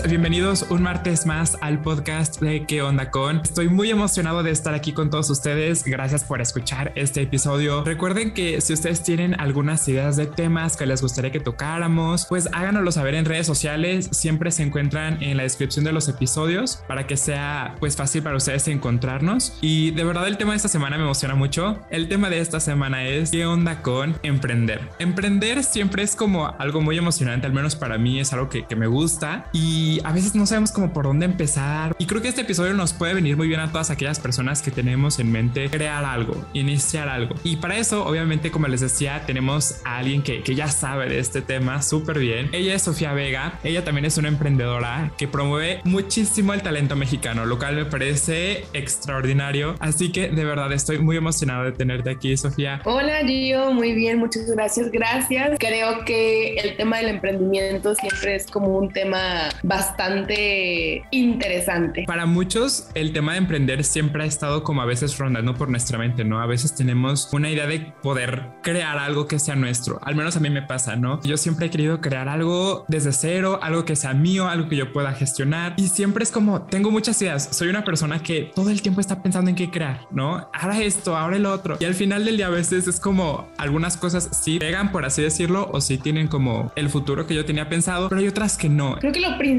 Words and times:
bienvenidos 0.00 0.66
un 0.70 0.82
martes 0.82 1.26
más 1.26 1.58
al 1.60 1.82
podcast 1.82 2.40
de 2.40 2.64
¿Qué 2.66 2.80
onda 2.80 3.10
con? 3.10 3.38
Estoy 3.38 3.68
muy 3.68 3.90
emocionado 3.90 4.42
de 4.42 4.50
estar 4.50 4.74
aquí 4.74 4.92
con 4.92 5.10
todos 5.10 5.28
ustedes. 5.28 5.84
Gracias 5.84 6.24
por 6.24 6.40
escuchar 6.40 6.92
este 6.94 7.22
episodio. 7.22 7.84
Recuerden 7.84 8.32
que 8.32 8.60
si 8.60 8.72
ustedes 8.72 9.02
tienen 9.02 9.38
algunas 9.38 9.86
ideas 9.88 10.16
de 10.16 10.26
temas 10.26 10.76
que 10.76 10.86
les 10.86 11.02
gustaría 11.02 11.30
que 11.30 11.40
tocáramos, 11.40 12.26
pues 12.26 12.48
háganoslo 12.52 12.90
saber 12.92 13.14
en 13.14 13.24
redes 13.24 13.46
sociales. 13.46 14.08
Siempre 14.12 14.50
se 14.50 14.62
encuentran 14.62 15.22
en 15.22 15.36
la 15.36 15.42
descripción 15.42 15.84
de 15.84 15.92
los 15.92 16.08
episodios 16.08 16.82
para 16.86 17.06
que 17.06 17.16
sea 17.16 17.74
pues 17.78 17.96
fácil 17.96 18.22
para 18.22 18.36
ustedes 18.36 18.68
encontrarnos. 18.68 19.58
Y 19.60 19.90
de 19.90 20.04
verdad 20.04 20.26
el 20.26 20.38
tema 20.38 20.52
de 20.52 20.56
esta 20.56 20.68
semana 20.68 20.96
me 20.96 21.04
emociona 21.04 21.34
mucho. 21.34 21.80
El 21.90 22.08
tema 22.08 22.30
de 22.30 22.38
esta 22.40 22.60
semana 22.60 23.04
es 23.04 23.30
¿Qué 23.30 23.44
onda 23.44 23.82
con 23.82 24.16
emprender? 24.22 24.80
Emprender 24.98 25.64
siempre 25.64 26.02
es 26.02 26.16
como 26.16 26.54
algo 26.58 26.80
muy 26.80 26.96
emocionante, 26.96 27.46
al 27.46 27.52
menos 27.52 27.76
para 27.76 27.98
mí 27.98 28.20
es 28.20 28.32
algo 28.32 28.48
que, 28.48 28.64
que 28.64 28.76
me 28.76 28.86
gusta 28.86 29.46
y 29.52 29.81
a 30.04 30.12
veces 30.12 30.34
no 30.34 30.46
sabemos 30.46 30.72
cómo 30.72 30.92
por 30.92 31.04
dónde 31.04 31.26
empezar. 31.26 31.94
Y 31.98 32.06
creo 32.06 32.22
que 32.22 32.28
este 32.28 32.42
episodio 32.42 32.74
nos 32.74 32.92
puede 32.92 33.14
venir 33.14 33.36
muy 33.36 33.48
bien 33.48 33.60
a 33.60 33.70
todas 33.70 33.90
aquellas 33.90 34.20
personas 34.20 34.62
que 34.62 34.70
tenemos 34.70 35.18
en 35.18 35.30
mente 35.30 35.68
crear 35.70 36.04
algo, 36.04 36.44
iniciar 36.52 37.08
algo. 37.08 37.34
Y 37.44 37.56
para 37.56 37.76
eso, 37.76 38.04
obviamente, 38.06 38.50
como 38.50 38.68
les 38.68 38.80
decía, 38.80 39.22
tenemos 39.26 39.80
a 39.84 39.98
alguien 39.98 40.22
que, 40.22 40.42
que 40.42 40.54
ya 40.54 40.68
sabe 40.68 41.08
de 41.08 41.18
este 41.18 41.42
tema 41.42 41.82
súper 41.82 42.18
bien. 42.18 42.48
Ella 42.52 42.74
es 42.74 42.82
Sofía 42.82 43.12
Vega. 43.12 43.58
Ella 43.64 43.84
también 43.84 44.04
es 44.04 44.18
una 44.18 44.28
emprendedora 44.28 45.12
que 45.16 45.28
promueve 45.28 45.80
muchísimo 45.84 46.54
el 46.54 46.62
talento 46.62 46.96
mexicano, 46.96 47.46
lo 47.46 47.58
cual 47.58 47.76
me 47.76 47.84
parece 47.84 48.64
extraordinario. 48.72 49.74
Así 49.80 50.12
que 50.12 50.28
de 50.28 50.44
verdad 50.44 50.72
estoy 50.72 50.98
muy 50.98 51.16
emocionado 51.16 51.64
de 51.64 51.72
tenerte 51.72 52.10
aquí, 52.10 52.36
Sofía. 52.36 52.80
Hola, 52.84 53.20
Gio. 53.26 53.72
Muy 53.72 53.92
bien, 53.94 54.18
muchas 54.18 54.46
gracias. 54.50 54.90
Gracias. 54.90 55.58
Creo 55.58 56.04
que 56.04 56.54
el 56.56 56.76
tema 56.76 56.98
del 56.98 57.08
emprendimiento 57.08 57.94
siempre 57.94 58.36
es 58.36 58.46
como 58.46 58.76
un 58.78 58.92
tema 58.92 59.48
bastante 59.72 61.02
interesante. 61.10 62.04
Para 62.06 62.26
muchos, 62.26 62.88
el 62.94 63.12
tema 63.12 63.32
de 63.32 63.38
emprender 63.38 63.84
siempre 63.84 64.24
ha 64.24 64.26
estado 64.26 64.62
como 64.64 64.82
a 64.82 64.84
veces 64.84 65.16
rondando 65.16 65.54
por 65.54 65.70
nuestra 65.70 65.96
mente, 65.98 66.24
¿no? 66.24 66.40
A 66.40 66.46
veces 66.46 66.74
tenemos 66.74 67.30
una 67.32 67.50
idea 67.50 67.66
de 67.66 67.80
poder 68.02 68.48
crear 68.62 68.98
algo 68.98 69.26
que 69.26 69.38
sea 69.38 69.56
nuestro. 69.56 69.98
Al 70.02 70.14
menos 70.14 70.36
a 70.36 70.40
mí 70.40 70.50
me 70.50 70.60
pasa, 70.60 70.96
¿no? 70.96 71.22
Yo 71.22 71.38
siempre 71.38 71.66
he 71.66 71.70
querido 71.70 72.02
crear 72.02 72.28
algo 72.28 72.84
desde 72.88 73.12
cero, 73.12 73.60
algo 73.62 73.86
que 73.86 73.96
sea 73.96 74.12
mío, 74.12 74.46
algo 74.46 74.68
que 74.68 74.76
yo 74.76 74.92
pueda 74.92 75.12
gestionar. 75.14 75.72
Y 75.78 75.88
siempre 75.88 76.22
es 76.22 76.30
como, 76.30 76.62
tengo 76.62 76.90
muchas 76.90 77.20
ideas. 77.22 77.48
Soy 77.52 77.68
una 77.68 77.82
persona 77.82 78.22
que 78.22 78.52
todo 78.54 78.68
el 78.68 78.82
tiempo 78.82 79.00
está 79.00 79.22
pensando 79.22 79.48
en 79.48 79.56
qué 79.56 79.70
crear, 79.70 80.06
¿no? 80.10 80.50
Ahora 80.52 80.82
esto, 80.82 81.16
ahora 81.16 81.36
el 81.36 81.46
otro. 81.46 81.78
Y 81.80 81.86
al 81.86 81.94
final 81.94 82.26
del 82.26 82.36
día 82.36 82.48
a 82.48 82.50
veces 82.50 82.86
es 82.88 83.00
como 83.00 83.48
algunas 83.56 83.96
cosas 83.96 84.28
sí 84.32 84.58
pegan, 84.58 84.92
por 84.92 85.06
así 85.06 85.22
decirlo, 85.22 85.70
o 85.72 85.80
sí 85.80 85.96
tienen 85.96 86.28
como 86.28 86.72
el 86.76 86.90
futuro 86.90 87.26
que 87.26 87.34
yo 87.34 87.46
tenía 87.46 87.70
pensado, 87.70 88.10
pero 88.10 88.20
hay 88.20 88.28
otras 88.28 88.58
que 88.58 88.68
no. 88.68 88.98
Creo 89.00 89.12
que 89.12 89.20
lo 89.20 89.38
principal 89.38 89.51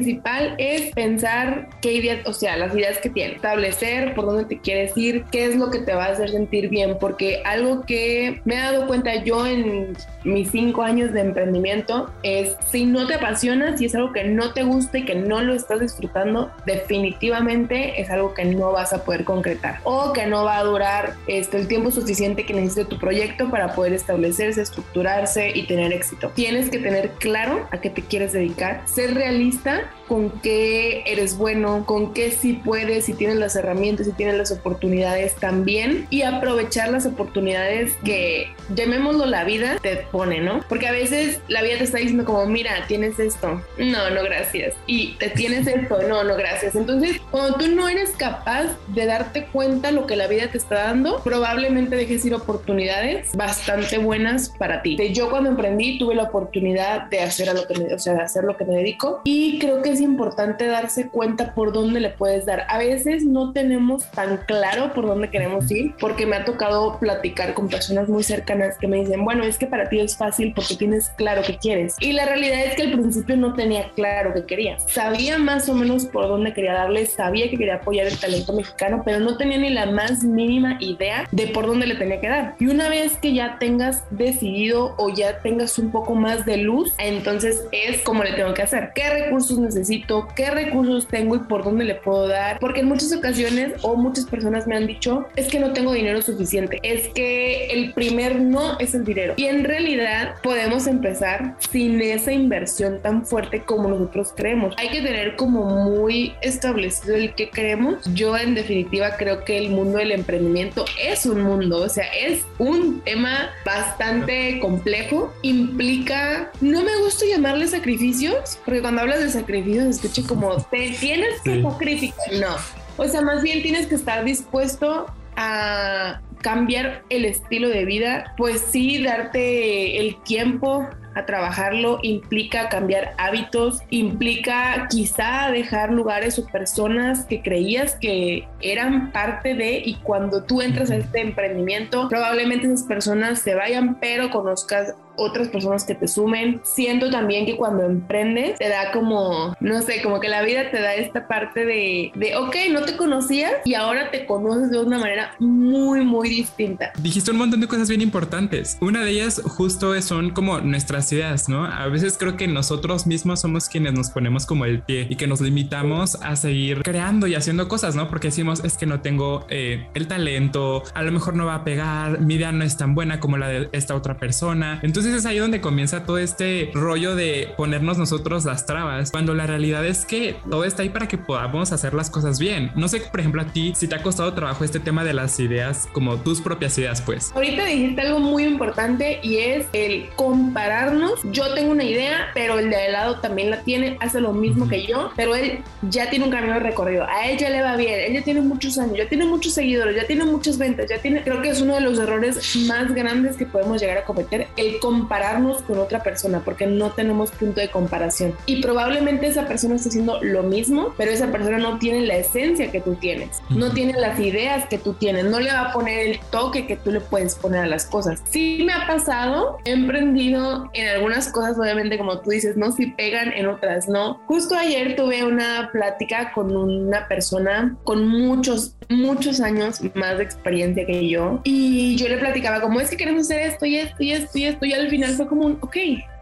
es 0.58 0.94
pensar 0.94 1.70
qué 1.82 1.94
ideas, 1.94 2.26
o 2.26 2.34
sea, 2.34 2.58
las 2.58 2.76
ideas 2.76 2.98
que 2.98 3.10
tienes, 3.10 3.36
establecer 3.36 4.14
por 4.16 4.26
dónde 4.26 4.46
te 4.46 4.60
quieres 4.60 4.96
ir, 4.98 5.26
qué 5.32 5.46
es 5.46 5.56
lo 5.56 5.70
que 5.70 5.80
te 5.80 5.94
va 5.94 6.06
a 6.06 6.10
hacer 6.10 6.30
sentir 6.30 6.70
bien, 6.70 6.98
porque 7.00 7.42
algo 7.46 7.82
que 7.86 8.42
me 8.46 8.56
he 8.56 8.60
dado 8.60 8.88
cuenta 8.88 9.24
yo 9.24 9.46
en 9.46 9.96
mis 10.24 10.52
cinco 10.52 10.84
años 10.84 11.12
de 11.14 11.22
emprendimiento 11.22 12.10
es 12.24 12.56
si 12.72 12.86
no 12.86 13.08
te 13.08 13.16
apasiona, 13.16 13.78
si 13.78 13.86
es 13.86 13.96
algo 13.96 14.14
que 14.14 14.24
no 14.24 14.54
te 14.54 14.64
gusta 14.64 15.00
y 15.00 15.06
que 15.06 15.16
no 15.16 15.42
lo 15.42 15.54
estás 15.54 15.80
disfrutando, 15.80 16.52
definitivamente 16.66 18.02
es 18.02 18.10
algo 18.10 18.34
que 18.34 18.46
no 18.46 18.72
vas 18.72 18.94
a 18.94 19.04
poder 19.04 19.24
concretar 19.24 19.80
o 19.84 20.14
que 20.14 20.26
no 20.26 20.46
va 20.46 20.58
a 20.58 20.64
durar 20.64 21.16
este, 21.28 21.58
el 21.58 21.68
tiempo 21.68 21.92
suficiente 21.92 22.46
que 22.46 22.54
necesite 22.54 22.86
tu 22.86 22.98
proyecto 22.98 23.50
para 23.50 23.74
poder 23.74 23.94
establecerse, 23.94 24.62
estructurarse 24.62 25.52
y 25.54 25.64
tener 25.64 25.92
éxito. 25.94 26.32
Tienes 26.36 26.70
que 26.70 26.80
tener 26.80 27.12
claro 27.12 27.68
a 27.72 27.80
qué 27.80 27.90
te 27.90 28.02
quieres 28.02 28.34
dedicar, 28.34 28.82
ser 28.86 29.14
realista 29.14 29.83
con 30.08 30.30
qué 30.42 31.04
eres 31.06 31.38
bueno, 31.38 31.86
con 31.86 32.14
qué 32.14 32.32
sí 32.32 32.54
puedes, 32.54 33.06
si 33.06 33.14
tienes 33.14 33.38
las 33.38 33.56
herramientas, 33.56 34.06
si 34.06 34.12
tienes 34.12 34.36
las 34.36 34.52
oportunidades 34.52 35.36
también 35.36 36.08
y 36.10 36.24
aprovechar 36.24 36.92
las 36.92 37.06
oportunidades 37.06 37.94
que, 38.04 38.48
llamémoslo 38.76 39.26
la 39.26 39.44
vida, 39.44 39.78
te 39.82 39.98
pone, 40.12 40.42
¿no? 40.42 40.62
Porque 40.70 40.88
a 40.88 40.92
veces 40.92 41.40
la 41.48 41.62
vida 41.62 41.78
te 41.78 41.86
está 41.86 41.98
diciendo 41.98 42.26
como, 42.26 42.46
mira, 42.46 42.86
tienes 42.88 43.20
esto, 43.20 43.62
no, 43.78 44.10
no, 44.10 44.24
gracias. 44.24 44.76
Y 44.86 45.14
te 45.14 45.30
tienes 45.30 45.68
esto, 45.68 46.02
no, 46.08 46.24
no, 46.24 46.36
gracias. 46.36 46.76
Entonces, 46.76 47.20
cuando 47.32 47.58
tú 47.58 47.68
no 47.70 47.88
eres 47.90 48.12
capaz 48.12 48.78
de 48.88 49.06
darte 49.06 49.46
cuenta 49.48 49.92
lo 49.92 50.06
que 50.06 50.16
la 50.16 50.28
vida 50.28 50.48
te 50.52 50.58
está 50.58 50.76
dando, 50.76 51.22
probablemente 51.24 51.96
dejes 51.96 52.26
ir 52.26 52.34
oportunidades 52.36 53.32
bastante 53.36 53.98
buenas 53.98 54.50
para 54.50 54.82
ti. 54.82 54.98
Yo 55.14 55.30
cuando 55.30 55.50
emprendí 55.50 55.98
tuve 55.98 56.16
la 56.16 56.24
oportunidad 56.24 57.08
de 57.08 57.22
hacer 57.22 57.50
a 57.50 57.54
lo 57.54 57.68
que 57.68 57.80
me, 57.80 57.94
o 57.94 58.00
sea, 58.00 58.14
de 58.14 58.22
hacer 58.22 58.44
lo 58.44 58.58
que 58.58 58.66
me 58.66 58.76
dedico 58.76 59.22
y 59.24 59.60
creo 59.60 59.73
que 59.82 59.92
es 59.92 60.02
importante 60.02 60.68
darse 60.68 61.10
cuenta 61.10 61.54
por 61.54 61.74
dónde 61.74 62.00
le 62.00 62.10
puedes 62.10 62.46
dar. 62.46 62.66
A 62.70 62.78
veces 62.78 63.24
no 63.26 63.52
tenemos 63.52 64.06
tan 64.12 64.38
claro 64.46 64.94
por 64.94 65.06
dónde 65.06 65.30
queremos 65.30 65.70
ir, 65.72 65.94
porque 66.00 66.26
me 66.26 66.36
ha 66.36 66.46
tocado 66.46 67.00
platicar 67.00 67.54
con 67.54 67.68
personas 67.68 68.10
muy 68.10 68.24
cercanas 68.24 68.78
que 68.78 68.88
me 68.88 68.98
dicen, 68.98 69.24
bueno, 69.24 69.44
es 69.44 69.58
que 69.58 69.68
para 69.68 69.90
ti 69.90 70.00
es 70.00 70.18
fácil 70.18 70.54
porque 70.56 70.76
tienes 70.76 71.10
claro 71.18 71.42
que 71.42 71.58
quieres. 71.58 71.96
Y 72.00 72.14
la 72.14 72.26
realidad 72.26 72.66
es 72.66 72.76
que 72.76 72.84
al 72.84 72.92
principio 72.92 73.38
no 73.38 73.54
tenía 73.54 73.90
claro 73.96 74.34
que 74.34 74.46
quería. 74.46 74.78
Sabía 74.80 75.38
más 75.38 75.70
o 75.70 75.74
menos 75.74 76.06
por 76.06 76.28
dónde 76.28 76.54
quería 76.54 76.74
darle, 76.74 77.06
sabía 77.06 77.50
que 77.50 77.58
quería 77.58 77.76
apoyar 77.76 78.08
el 78.08 78.18
talento 78.18 78.54
mexicano, 78.54 79.02
pero 79.06 79.20
no 79.20 79.38
tenía 79.38 79.58
ni 79.58 79.70
la 79.70 79.86
más 79.88 80.24
mínima 80.24 80.78
idea 80.80 81.28
de 81.32 81.48
por 81.48 81.68
dónde 81.68 81.88
le 81.88 81.96
tenía 81.96 82.20
que 82.20 82.30
dar. 82.30 82.56
Y 82.60 82.68
una 82.68 82.90
vez 82.90 83.18
que 83.18 83.34
ya 83.34 83.58
tengas 83.60 84.04
decidido 84.10 84.96
o 84.98 85.10
ya 85.10 85.40
tengas 85.40 85.78
un 85.78 85.92
poco 85.92 86.16
más 86.16 86.46
de 86.46 86.58
luz, 86.58 86.94
entonces 86.98 87.66
es 87.72 88.02
como 88.02 88.24
le 88.24 88.34
tengo 88.34 88.54
que 88.54 88.62
hacer. 88.62 88.92
¿Qué 88.94 89.10
recursos 89.10 89.58
necesito? 89.64 90.28
¿Qué 90.36 90.50
recursos 90.52 91.08
tengo 91.08 91.36
y 91.36 91.40
por 91.40 91.64
dónde 91.64 91.86
le 91.86 91.96
puedo 91.96 92.28
dar? 92.28 92.60
Porque 92.60 92.82
en 92.82 92.88
muchas 92.88 93.14
ocasiones 93.14 93.74
o 93.82 93.96
muchas 93.96 94.26
personas 94.26 94.68
me 94.68 94.76
han 94.76 94.88
dicho, 94.88 95.26
es 95.36 95.48
que 95.48 95.60
no 95.60 95.74
tengo 95.74 95.94
dinero 95.94 96.22
suficiente, 96.22 96.80
es 96.84 97.08
que 97.10 97.68
el 97.68 97.94
primer 97.94 98.40
no 98.40 98.78
es 98.80 98.94
el 98.94 99.04
dinero. 99.04 99.34
Y 99.38 99.46
en 99.46 99.64
realidad 99.64 100.36
podemos 100.44 100.88
empezar 100.88 101.56
sin 101.72 102.02
esa 102.02 102.32
inversión 102.32 103.02
tan 103.02 103.26
fuerte 103.26 103.64
como 103.64 103.90
nosotros 103.90 104.34
creemos. 104.36 104.76
Hay 104.78 104.90
que 104.90 105.02
tener 105.02 105.36
como 105.36 105.66
muy 105.90 106.34
establecido 106.42 107.16
el 107.16 107.34
que 107.34 107.50
queremos. 107.50 108.04
Yo 108.14 108.38
en 108.38 108.56
definitiva 108.56 109.16
creo 109.18 109.44
que 109.44 109.58
el 109.58 109.70
mundo 109.70 109.98
del 109.98 110.12
emprendimiento 110.12 110.86
es 111.02 111.26
un 111.26 111.42
mundo, 111.42 111.82
o 111.82 111.90
sea, 111.90 112.06
es 112.14 112.44
un 112.58 113.02
tema 113.02 113.52
bastante 113.66 114.60
complejo. 114.60 115.34
Implica, 115.42 116.52
no 116.62 116.84
me 116.84 116.96
gusta 116.98 117.26
llamarle 117.26 117.68
sacrificios, 117.68 118.60
porque 118.66 118.82
cuando 118.82 119.02
hablas 119.02 119.20
de 119.20 119.30
sacrificios 119.30 119.53
escuche 119.54 120.24
como 120.24 120.58
te 120.64 120.92
tienes 121.00 121.42
que 121.42 121.62
sacrificar. 121.62 122.34
No, 122.40 122.56
o 122.98 123.08
sea, 123.08 123.22
más 123.22 123.42
bien 123.42 123.62
tienes 123.62 123.88
que 123.88 123.96
estar 123.96 124.24
dispuesto 124.24 125.08
a 125.36 126.22
cambiar 126.42 127.04
el 127.10 127.26
estilo 127.26 127.70
de 127.70 127.86
vida, 127.86 128.34
pues 128.38 128.62
sí, 128.62 129.02
darte 129.02 130.00
el 130.00 130.22
tiempo 130.24 130.88
a 131.16 131.26
trabajarlo 131.26 132.00
implica 132.02 132.70
cambiar 132.70 133.14
hábitos, 133.18 133.82
implica 133.90 134.88
quizá 134.90 135.50
dejar 135.52 135.92
lugares 135.92 136.40
o 136.40 136.46
personas 136.46 137.26
que 137.26 137.42
creías 137.42 137.96
que 137.96 138.48
eran 138.62 139.12
parte 139.12 139.54
de 139.54 139.82
y 139.86 139.96
cuando 140.04 140.44
tú 140.44 140.62
entras 140.62 140.90
a 140.92 140.96
este 140.96 141.22
emprendimiento, 141.22 142.10
probablemente 142.10 142.68
esas 142.68 142.84
personas 142.84 143.40
se 143.40 143.56
vayan, 143.56 144.00
pero 144.00 144.30
conozcas 144.32 144.96
otras 145.16 145.48
personas 145.50 145.84
que 145.84 145.96
te 145.96 146.08
sumen. 146.08 146.62
Siento 146.64 147.10
también 147.10 147.46
que 147.46 147.58
cuando 147.58 147.84
emprendes 147.84 148.58
te 148.60 148.70
da 148.70 148.92
como, 148.92 149.56
no 149.60 149.82
sé, 149.82 150.02
como 150.02 150.20
que 150.20 150.30
la 150.30 150.42
vida 150.42 150.72
te 150.72 150.80
da 150.80 150.96
esta 150.96 151.28
parte 151.28 151.66
de, 151.66 152.12
de, 152.16 152.36
ok, 152.36 152.56
no 152.72 152.82
te 152.82 152.98
conocías 152.98 153.54
y 153.66 153.74
ahora 153.74 154.12
te 154.12 154.26
conoces 154.26 154.72
de 154.72 154.80
una 154.80 155.00
manera 155.00 155.36
muy, 155.40 156.02
muy 156.02 156.30
distinta. 156.30 156.92
Dijiste 157.00 157.32
un 157.32 157.38
montón 157.38 157.62
de 157.62 157.68
cosas 157.68 157.90
bien 157.90 158.02
importantes. 158.02 158.78
Una 158.82 159.04
de 159.04 159.12
ellas 159.12 159.42
justo 159.46 160.00
son 160.02 160.32
como 160.32 160.60
nuestras 160.60 161.12
ideas, 161.12 161.50
¿no? 161.50 161.66
A 161.66 161.88
veces 161.88 162.18
creo 162.18 162.38
que 162.38 162.48
nosotros 162.48 163.06
mismos 163.08 163.42
somos 163.42 163.70
quienes 163.70 163.94
nos 163.94 164.10
ponemos 164.10 164.46
como 164.46 164.66
el 164.66 164.82
pie 164.82 165.08
y 165.10 165.16
que 165.16 165.28
nos 165.28 165.42
limitamos 165.42 166.16
a 166.22 166.36
seguir 166.36 166.82
creando 166.84 167.28
y 167.28 167.36
haciendo 167.36 167.68
cosas, 167.68 167.96
¿no? 167.96 168.10
Porque 168.10 168.30
decimos, 168.30 168.64
es 168.64 168.78
que 168.78 168.86
no 168.86 169.02
tengo 169.02 169.46
eh, 169.50 169.88
el 169.94 170.08
talento, 170.08 170.84
a 170.94 171.04
lo 171.04 171.12
mejor 171.12 171.36
no 171.36 171.46
va 171.46 171.56
a 171.56 171.64
pegar, 171.64 172.22
mi 172.22 172.36
idea 172.36 172.52
no 172.52 172.64
es 172.64 172.78
tan 172.78 172.96
buena 172.96 173.20
como 173.20 173.38
la 173.38 173.48
de 173.48 173.70
esta 173.72 173.96
otra 173.96 174.18
persona. 174.18 174.80
Entonces, 174.84 175.03
entonces 175.06 175.26
es 175.26 175.30
ahí 175.30 175.38
donde 175.38 175.60
comienza 175.60 176.06
todo 176.06 176.18
este 176.18 176.72
rollo 176.74 177.14
de 177.14 177.50
ponernos 177.58 177.98
nosotros 177.98 178.46
las 178.46 178.66
trabas, 178.66 179.12
cuando 179.12 179.34
la 179.34 179.46
realidad 179.46 179.86
es 179.86 180.06
que 180.06 180.38
todo 180.50 180.64
está 180.64 180.84
ahí 180.84 180.88
para 180.88 181.10
que 181.10 181.18
podamos 181.18 181.74
hacer 181.74 181.94
las 181.94 182.10
cosas 182.10 182.40
bien. 182.40 182.72
No 182.76 182.88
sé, 182.88 183.02
por 183.02 183.20
ejemplo, 183.20 183.42
a 183.42 183.46
ti 183.46 183.74
si 183.76 183.90
te 183.90 183.96
ha 183.96 184.02
costado 184.02 184.34
trabajo 184.34 184.64
este 184.64 184.80
tema 184.80 185.04
de 185.04 185.14
las 185.14 185.38
ideas, 185.42 185.90
como 185.92 186.16
tus 186.16 186.40
propias 186.40 186.78
ideas, 186.78 187.02
pues. 187.02 187.34
Ahorita 187.36 187.66
dijiste 187.66 188.00
algo 188.00 188.20
muy 188.20 188.46
importante 188.46 189.20
y 189.22 189.40
es 189.40 189.66
el 189.74 190.08
compararnos. 190.16 191.20
Yo 191.34 191.54
tengo 191.54 191.72
una 191.72 191.84
idea, 191.84 192.30
pero 192.34 192.58
el 192.60 192.70
de 192.70 192.78
al 192.78 192.94
lado 192.94 193.20
también 193.20 193.50
la 193.50 193.62
tiene, 193.62 193.98
hace 194.00 194.22
lo 194.22 194.32
mismo 194.32 194.70
que 194.70 194.86
yo, 194.86 195.12
pero 195.18 195.36
él 195.36 195.60
ya 195.82 196.10
tiene 196.10 196.24
un 196.24 196.32
camino 196.32 196.58
recorrido. 196.60 197.04
A 197.04 197.30
él 197.30 197.38
ya 197.38 197.50
le 197.50 197.62
va 197.62 197.76
bien, 197.76 198.00
él 198.00 198.14
ya 198.14 198.22
tiene 198.22 198.40
muchos 198.40 198.78
años, 198.78 198.98
ya 198.98 199.10
tiene 199.10 199.26
muchos 199.26 199.54
seguidores, 199.54 199.98
ya 199.98 200.08
tiene 200.08 200.24
muchas 200.24 200.58
ventas, 200.58 200.86
ya 200.90 201.02
tiene, 201.02 201.24
creo 201.24 201.42
que 201.42 201.50
es 201.50 201.60
uno 201.60 201.76
de 201.76 201.82
los 201.82 202.00
errores 202.00 202.56
más 202.68 202.94
grandes 202.94 203.36
que 203.36 203.46
podemos 203.46 203.82
llegar 203.82 203.98
a 203.98 204.06
cometer, 204.06 204.48
el 204.56 204.80
compararnos 204.80 204.93
compararnos 204.94 205.64
con 205.64 205.80
otra 205.80 206.04
persona 206.04 206.44
porque 206.46 206.68
no 206.68 206.92
tenemos 206.92 207.32
punto 207.32 207.60
de 207.60 207.70
comparación. 207.70 208.36
Y 208.46 208.62
probablemente 208.62 209.28
esa 209.28 209.48
persona 209.48 209.76
está 209.76 209.90
haciendo 209.90 210.24
lo 210.24 210.44
mismo, 210.44 210.94
pero 210.98 211.12
esa 211.12 211.32
persona 211.32 211.58
no 211.58 211.80
tiene 211.80 212.02
la 212.02 212.18
esencia 212.18 212.72
que 212.72 212.80
tú 212.80 212.96
tienes, 212.96 213.42
no 213.50 213.72
tiene 213.72 213.94
las 213.94 214.20
ideas 214.20 214.68
que 214.68 214.78
tú 214.78 214.94
tienes, 214.94 215.26
no 215.26 215.40
le 215.40 215.52
va 215.52 215.70
a 215.70 215.74
poner 215.74 216.08
el 216.08 216.20
toque 216.32 216.68
que 216.68 216.76
tú 216.76 216.92
le 216.92 217.02
puedes 217.02 217.36
poner 217.36 217.62
a 217.62 217.68
las 217.68 217.86
cosas. 217.86 218.22
Sí 218.30 218.64
me 218.66 218.74
ha 218.74 218.86
pasado, 218.86 219.58
he 219.66 219.72
emprendido 219.72 220.70
en 220.74 220.88
algunas 220.90 221.30
cosas, 221.30 221.58
obviamente 221.58 221.98
como 221.98 222.20
tú 222.20 222.30
dices, 222.30 222.56
no 222.56 222.72
si 222.72 222.88
pegan, 222.88 223.34
en 223.34 223.48
otras 223.48 223.88
no. 223.88 224.22
Justo 224.28 224.56
ayer 224.56 224.96
tuve 224.96 225.24
una 225.24 225.70
plática 225.72 226.32
con 226.34 226.56
una 226.56 227.08
persona 227.08 227.76
con 227.84 228.08
muchos, 228.08 228.76
muchos 228.90 229.42
años 229.42 229.82
más 229.96 230.18
de 230.18 230.24
experiencia 230.24 230.86
que 230.86 231.08
yo 231.10 231.42
y 231.44 231.96
yo 231.96 232.08
le 232.08 232.18
platicaba 232.18 232.62
como 232.62 232.80
es 232.80 232.90
que 232.90 232.98
queremos 232.98 233.24
hacer 233.24 233.40
esto 233.40 233.66
y 233.66 233.78
esto 233.78 234.04
y 234.04 234.12
esto 234.12 234.38
y 234.38 234.46
esto 234.46 234.66
y 234.66 234.74
al 234.84 234.90
final 234.90 235.14
fue 235.14 235.28
como 235.28 235.46
un, 235.46 235.58
ok, 235.62 235.78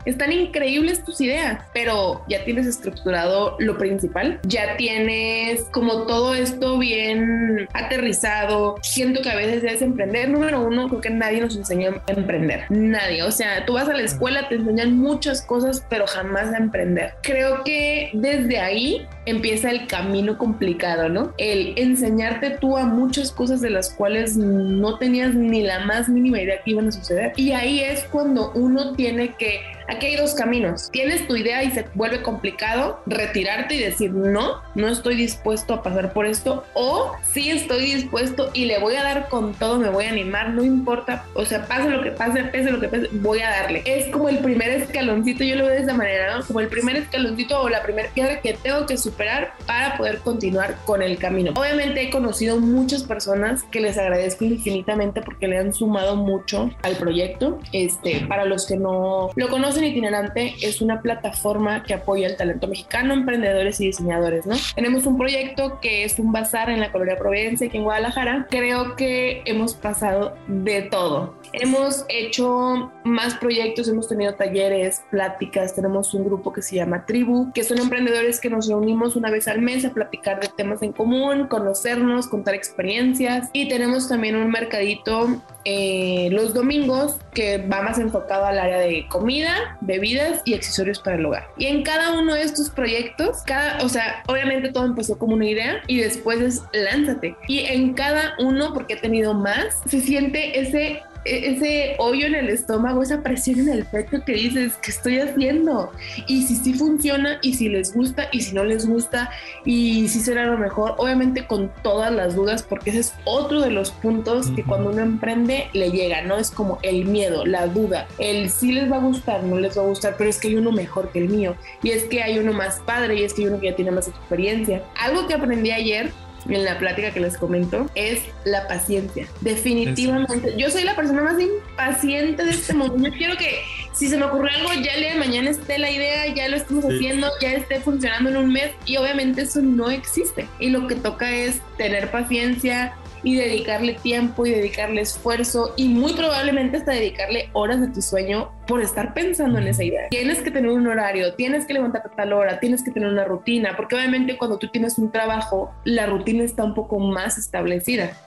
están 0.06 0.31
increíbles 0.31 1.03
tus 1.03 1.21
ideas, 1.21 1.63
pero 1.74 2.24
ya 2.27 2.44
tienes 2.44 2.68
estructurado 2.68 3.56
lo 3.59 3.77
principal, 3.77 4.39
ya 4.44 4.75
tienes 4.77 5.63
como 5.71 6.03
todo 6.06 6.33
esto 6.36 6.77
bien 6.77 7.68
aterrizado. 7.74 8.75
Siento 8.81 9.21
que 9.21 9.30
a 9.30 9.36
veces 9.36 9.63
es 9.63 9.81
emprender. 9.81 10.30
Número 10.30 10.62
uno, 10.62 10.88
creo 10.88 11.01
que 11.01 11.09
nadie 11.09 11.42
nos 11.42 11.56
enseña 11.56 11.92
a 12.07 12.12
emprender. 12.12 12.65
Nadie. 12.69 13.24
O 13.24 13.31
sea, 13.31 13.65
tú 13.65 13.74
vas 13.74 13.88
a 13.88 13.94
la 13.94 14.03
escuela, 14.03 14.48
te 14.50 14.56
enseñan 14.56 14.98
muchas 14.98 15.42
cosas, 15.42 15.86
pero 15.89 16.07
jamás 16.07 16.54
a 16.54 16.57
emprender. 16.57 17.13
Creo 17.21 17.63
que 17.63 18.09
desde 18.13 18.59
ahí 18.59 19.07
empieza 19.25 19.69
el 19.69 19.88
camino 19.88 20.38
complicado, 20.38 21.09
¿no? 21.09 21.33
El 21.38 21.74
enseñarte 21.77 22.51
tú 22.51 22.77
a 22.77 22.86
muchas 22.86 23.31
cosas 23.31 23.62
de 23.62 23.69
las 23.69 23.92
cuales 23.92 24.38
no 24.38 24.97
tenías 24.97 25.33
ni 25.33 25.62
la 25.62 25.86
más 25.86 26.09
mínima 26.09 26.42
idea 26.42 26.62
que 26.63 26.71
iban 26.71 26.88
a 26.88 26.92
suceder. 26.92 27.33
Y 27.36 27.51
ahí 27.51 27.81
es 27.81 28.04
cuando 28.06 28.51
uno 28.54 28.94
tiene 28.94 29.36
que 29.36 29.62
Aquí 29.91 30.05
hay 30.05 30.15
dos 30.15 30.33
caminos. 30.33 30.89
Tienes 30.89 31.27
tu 31.27 31.35
idea 31.35 31.63
y 31.65 31.71
se 31.71 31.85
vuelve 31.95 32.21
complicado 32.21 33.01
retirarte 33.05 33.75
y 33.75 33.79
decir 33.79 34.13
no, 34.13 34.61
no 34.73 34.88
estoy 34.88 35.15
dispuesto 35.15 35.73
a 35.73 35.83
pasar 35.83 36.13
por 36.13 36.25
esto 36.25 36.63
o 36.75 37.11
sí 37.29 37.51
estoy 37.51 37.95
dispuesto 37.95 38.51
y 38.53 38.65
le 38.65 38.79
voy 38.79 38.95
a 38.95 39.03
dar 39.03 39.27
con 39.27 39.53
todo, 39.53 39.79
me 39.79 39.89
voy 39.89 40.05
a 40.05 40.11
animar, 40.11 40.51
no 40.51 40.63
importa, 40.63 41.25
o 41.33 41.43
sea, 41.43 41.67
pase 41.67 41.89
lo 41.89 42.01
que 42.01 42.11
pase, 42.11 42.41
pese 42.45 42.71
lo 42.71 42.79
que 42.79 42.88
pese, 42.88 43.09
voy 43.11 43.41
a 43.41 43.49
darle. 43.49 43.83
Es 43.85 44.07
como 44.07 44.29
el 44.29 44.38
primer 44.38 44.69
escaloncito, 44.69 45.43
yo 45.43 45.57
lo 45.57 45.65
veo 45.65 45.75
de 45.75 45.81
esa 45.81 45.94
manera, 45.94 46.37
¿no? 46.37 46.45
Como 46.45 46.61
el 46.61 46.69
primer 46.69 46.95
escaloncito 46.95 47.61
o 47.61 47.67
la 47.67 47.83
primera 47.83 48.09
piedra 48.13 48.39
que 48.39 48.53
tengo 48.53 48.85
que 48.85 48.95
superar 48.97 49.55
para 49.65 49.97
poder 49.97 50.19
continuar 50.19 50.77
con 50.85 51.01
el 51.01 51.17
camino. 51.17 51.51
Obviamente 51.53 52.01
he 52.01 52.09
conocido 52.09 52.61
muchas 52.61 53.03
personas 53.03 53.63
que 53.63 53.81
les 53.81 53.97
agradezco 53.97 54.45
infinitamente 54.45 55.21
porque 55.21 55.49
le 55.49 55.57
han 55.57 55.73
sumado 55.73 56.15
mucho 56.15 56.71
al 56.81 56.95
proyecto. 56.95 57.59
Este, 57.73 58.21
para 58.27 58.45
los 58.45 58.65
que 58.65 58.77
no 58.77 59.31
lo 59.35 59.49
conocen, 59.49 59.81
Itinerante 59.88 60.56
es 60.62 60.81
una 60.81 61.01
plataforma 61.01 61.83
que 61.83 61.94
apoya 61.94 62.28
el 62.28 62.38
talento 62.38 62.68
mexicano, 62.68 63.13
emprendedores 63.13 63.80
y 63.81 63.88
diseñadores, 63.88 64.45
¿no? 64.45 64.56
Tenemos 64.75 65.06
un 65.06 65.18
proyecto 65.18 65.80
que 65.81 66.04
es 66.04 66.19
un 66.19 66.31
bazar 66.31 66.69
en 66.69 66.80
la 66.80 66.92
colonia 66.92 67.18
Providencia, 67.18 67.68
aquí 67.68 67.78
en 67.78 67.83
Guadalajara. 67.83 68.48
Creo 68.50 68.95
que 68.95 69.42
hemos 69.45 69.74
pasado 69.74 70.36
de 70.48 70.83
todo. 70.83 71.36
Hemos 71.54 72.06
hecho 72.07 72.92
más 73.04 73.36
proyectos, 73.36 73.88
hemos 73.89 74.07
tenido 74.07 74.36
talleres, 74.36 75.04
pláticas, 75.12 75.75
tenemos 75.75 76.13
un 76.13 76.24
grupo 76.25 76.54
que 76.54 76.62
se 76.62 76.78
llama 76.78 77.06
Tribu, 77.06 77.51
que 77.54 77.63
son 77.63 77.80
emprendedores 77.80 78.39
que 78.39 78.50
nos 78.50 78.68
reunimos 78.68 79.16
una 79.16 79.30
vez 79.30 79.48
al 79.48 79.62
mes 79.62 79.83
a 79.86 79.92
platicar 79.92 80.39
de 80.39 80.48
temas 80.48 80.81
en 80.81 80.94
común, 80.94 81.48
conocernos, 81.48 82.28
contar 82.28 82.56
experiencias 82.56 83.50
y 83.54 83.68
tenemos 83.68 84.07
también 84.07 84.36
un 84.36 84.50
mercadito 84.50 85.42
eh, 85.63 86.30
los 86.31 86.54
domingos 86.54 87.18
que 87.33 87.60
va 87.60 87.81
más 87.81 88.00
enfocado 88.00 88.45
al 88.45 88.60
área 88.60 88.80
de 88.80 89.07
comida, 89.07 89.70
bebidas 89.81 90.41
y 90.45 90.53
accesorios 90.53 91.00
para 91.00 91.18
el 91.18 91.25
hogar. 91.25 91.47
Y 91.57 91.68
en 91.68 91.83
cada 91.83 92.19
uno 92.19 92.33
de 92.33 92.44
estos 92.44 92.69
proyectos, 92.69 93.44
cada, 93.45 93.83
o 93.83 93.89
sea, 93.89 94.23
obviamente 94.27 94.71
todo 94.71 94.85
empezó 94.85 95.18
como 95.18 95.33
una 95.33 95.45
idea 95.45 95.81
y 95.88 96.00
después 96.00 96.41
es 96.41 96.63
lánzate. 96.73 97.35
Y 97.47 97.59
en 97.59 97.94
cada 97.94 98.33
uno, 98.39 98.73
porque 98.73 98.94
he 98.94 98.97
tenido 98.97 99.33
más, 99.33 99.81
se 99.85 100.01
siente 100.01 100.59
ese 100.59 101.01
ese 101.25 101.95
hoyo 102.00 102.25
en 102.25 102.35
el 102.35 102.50
estómago, 102.50 103.03
esa 103.03 103.21
presión 103.21 103.59
en 103.59 103.69
el 103.69 103.85
pecho 103.85 104.23
que 104.25 104.33
dices, 104.33 104.73
¿qué 104.81 104.91
estoy 104.91 105.19
haciendo? 105.19 105.91
Y 106.27 106.44
si 106.44 106.56
sí 106.56 106.73
funciona, 106.73 107.39
y 107.41 107.53
si 107.53 107.69
les 107.69 107.94
gusta, 107.94 108.27
y 108.31 108.41
si 108.41 108.56
no 108.56 108.63
les 108.63 108.88
gusta, 108.88 109.29
y 109.65 110.07
si 110.07 110.19
será 110.19 110.45
lo 110.45 110.57
mejor, 110.57 110.95
obviamente 110.97 111.45
con 111.45 111.71
todas 111.83 112.12
las 112.12 112.35
dudas, 112.35 112.63
porque 112.63 112.89
ese 112.89 113.00
es 113.00 113.13
otro 113.25 113.62
de 113.62 113.71
los 113.71 113.91
puntos 113.91 114.50
que 114.51 114.63
cuando 114.63 114.89
uno 114.89 115.01
emprende 115.01 115.69
le 115.73 115.91
llega, 115.91 116.21
¿no? 116.21 116.38
Es 116.38 116.51
como 116.51 116.79
el 116.81 117.06
miedo, 117.06 117.45
la 117.45 117.68
duda, 117.68 118.07
el 118.18 118.50
si 118.50 118.71
les 118.71 118.91
va 118.91 118.97
a 118.97 119.01
gustar, 119.01 119.44
no 119.44 119.59
les 119.59 119.77
va 119.77 119.83
a 119.83 119.88
gustar, 119.88 120.15
pero 120.18 120.29
es 120.29 120.39
que 120.39 120.47
hay 120.47 120.56
uno 120.56 120.71
mejor 120.71 121.12
que 121.12 121.19
el 121.19 121.29
mío, 121.29 121.56
y 121.83 121.91
es 121.91 122.03
que 122.06 122.23
hay 122.23 122.39
uno 122.39 122.53
más 122.53 122.79
padre, 122.79 123.15
y 123.15 123.23
es 123.23 123.33
que 123.33 123.44
hay 123.44 123.47
uno 123.47 123.59
que 123.59 123.68
ya 123.68 123.75
tiene 123.75 123.91
más 123.91 124.07
experiencia. 124.07 124.83
Algo 125.00 125.27
que 125.27 125.33
aprendí 125.33 125.71
ayer 125.71 126.12
en 126.49 126.65
la 126.65 126.77
plática 126.77 127.11
que 127.11 127.19
les 127.19 127.38
comento 127.38 127.88
es 127.95 128.21
la 128.45 128.67
paciencia. 128.67 129.27
Definitivamente. 129.41 130.55
Yo 130.57 130.69
soy 130.69 130.83
la 130.83 130.95
persona 130.95 131.21
más 131.21 131.39
impaciente 131.39 132.43
de 132.43 132.51
este 132.51 132.73
mundo. 132.73 133.07
Yo 133.07 133.13
quiero 133.13 133.38
que 133.38 133.63
si 133.93 134.07
se 134.07 134.17
me 134.17 134.25
ocurre 134.25 134.51
algo, 134.55 134.73
ya 134.73 134.95
le 134.97 135.15
mañana 135.15 135.49
esté 135.49 135.77
la 135.77 135.91
idea, 135.91 136.33
ya 136.33 136.47
lo 136.47 136.57
estemos 136.57 136.85
haciendo, 136.85 137.27
ya 137.41 137.53
esté 137.53 137.79
funcionando 137.81 138.29
en 138.29 138.38
un 138.38 138.51
mes 138.51 138.71
y 138.85 138.97
obviamente 138.97 139.41
eso 139.41 139.61
no 139.61 139.89
existe. 139.89 140.47
Y 140.59 140.69
lo 140.69 140.88
que 140.88 140.95
toca 140.95 141.29
es 141.29 141.61
tener 141.77 142.09
paciencia, 142.09 142.95
y 143.23 143.35
dedicarle 143.35 143.94
tiempo 143.94 144.45
y 144.45 144.51
dedicarle 144.51 145.01
esfuerzo 145.01 145.73
y 145.75 145.89
muy 145.89 146.13
probablemente 146.13 146.77
hasta 146.77 146.91
dedicarle 146.91 147.50
horas 147.53 147.81
de 147.81 147.88
tu 147.88 148.01
sueño 148.01 148.51
por 148.68 148.81
estar 148.81 149.13
pensando 149.13 149.59
en 149.59 149.68
esa 149.68 149.83
idea. 149.83 150.07
Tienes 150.09 150.39
que 150.39 150.51
tener 150.51 150.71
un 150.71 150.88
horario, 150.88 151.33
tienes 151.35 151.65
que 151.65 151.73
levantarte 151.73 152.09
a 152.09 152.15
tal 152.15 152.33
hora, 152.33 152.59
tienes 152.59 152.83
que 152.83 152.91
tener 152.91 153.09
una 153.09 153.25
rutina, 153.25 153.75
porque 153.75 153.95
obviamente 153.95 154.38
cuando 154.38 154.57
tú 154.57 154.69
tienes 154.69 154.97
un 154.97 155.12
trabajo, 155.12 155.71
la 155.83 156.06
rutina 156.06 156.44
está 156.44 156.63
un 156.63 156.73
poco 156.73 157.00
más 157.00 157.38
establecida 157.38 158.18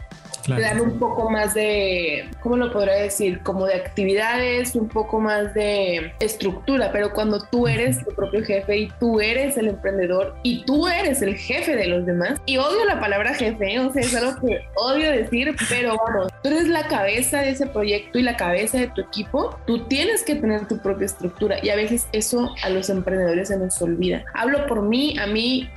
dan 0.48 0.80
un 0.80 0.98
poco 0.98 1.30
más 1.30 1.54
de, 1.54 2.28
¿cómo 2.40 2.56
lo 2.56 2.72
podría 2.72 2.94
decir? 2.94 3.40
Como 3.42 3.66
de 3.66 3.74
actividades, 3.74 4.74
un 4.74 4.88
poco 4.88 5.20
más 5.20 5.54
de 5.54 6.12
estructura, 6.20 6.90
pero 6.92 7.12
cuando 7.12 7.40
tú 7.50 7.66
eres 7.66 8.04
tu 8.04 8.14
propio 8.14 8.44
jefe 8.44 8.76
y 8.76 8.88
tú 9.00 9.20
eres 9.20 9.56
el 9.56 9.68
emprendedor 9.68 10.34
y 10.42 10.64
tú 10.64 10.86
eres 10.86 11.22
el 11.22 11.36
jefe 11.36 11.76
de 11.76 11.86
los 11.86 12.06
demás, 12.06 12.40
y 12.46 12.56
odio 12.56 12.84
la 12.84 13.00
palabra 13.00 13.34
jefe, 13.34 13.78
o 13.80 13.92
sea, 13.92 14.02
es 14.02 14.14
algo 14.14 14.40
que 14.40 14.60
odio 14.76 15.10
decir, 15.10 15.54
pero 15.68 15.96
bueno, 15.96 16.28
tú 16.42 16.50
eres 16.50 16.68
la 16.68 16.86
cabeza 16.86 17.40
de 17.40 17.50
ese 17.50 17.66
proyecto 17.66 18.18
y 18.18 18.22
la 18.22 18.36
cabeza 18.36 18.78
de 18.78 18.88
tu 18.88 19.00
equipo, 19.00 19.58
tú 19.66 19.84
tienes 19.86 20.22
que 20.22 20.34
tener 20.34 20.66
tu 20.68 20.78
propia 20.78 21.06
estructura 21.06 21.56
y 21.62 21.70
a 21.70 21.76
veces 21.76 22.06
eso 22.12 22.54
a 22.62 22.70
los 22.70 22.90
emprendedores 22.90 23.48
se 23.48 23.58
nos 23.58 23.80
olvida. 23.80 24.24
Hablo 24.34 24.66
por 24.66 24.82
mí, 24.82 25.16
a 25.18 25.26
mí 25.26 25.68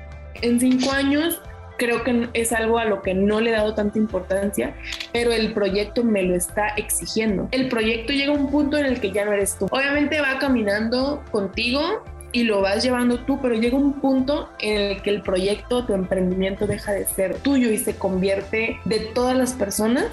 en 0.41 0.59
cinco 0.59 0.91
años 0.91 1.41
creo 1.77 2.03
que 2.03 2.29
es 2.33 2.51
algo 2.51 2.79
a 2.79 2.85
lo 2.85 3.01
que 3.01 3.13
no 3.13 3.39
le 3.39 3.51
he 3.51 3.53
dado 3.53 3.73
tanta 3.73 3.97
importancia, 3.97 4.75
pero 5.13 5.31
el 5.31 5.53
proyecto 5.53 6.03
me 6.03 6.23
lo 6.23 6.35
está 6.35 6.69
exigiendo. 6.69 7.47
El 7.51 7.69
proyecto 7.69 8.13
llega 8.13 8.31
a 8.31 8.35
un 8.35 8.49
punto 8.49 8.77
en 8.77 8.85
el 8.85 8.99
que 8.99 9.11
ya 9.11 9.25
no 9.25 9.33
eres 9.33 9.57
tú. 9.57 9.67
Obviamente 9.71 10.19
va 10.19 10.39
caminando 10.39 11.23
contigo 11.31 12.03
y 12.31 12.43
lo 12.43 12.61
vas 12.61 12.83
llevando 12.83 13.19
tú, 13.19 13.39
pero 13.41 13.55
llega 13.55 13.77
un 13.77 13.93
punto 13.93 14.49
en 14.59 14.77
el 14.77 15.01
que 15.01 15.09
el 15.09 15.21
proyecto, 15.21 15.85
tu 15.85 15.93
emprendimiento 15.93 16.67
deja 16.67 16.91
de 16.91 17.05
ser 17.05 17.37
tuyo 17.39 17.71
y 17.71 17.77
se 17.77 17.95
convierte 17.95 18.79
de 18.85 18.99
todas 18.99 19.35
las 19.37 19.53
personas 19.53 20.07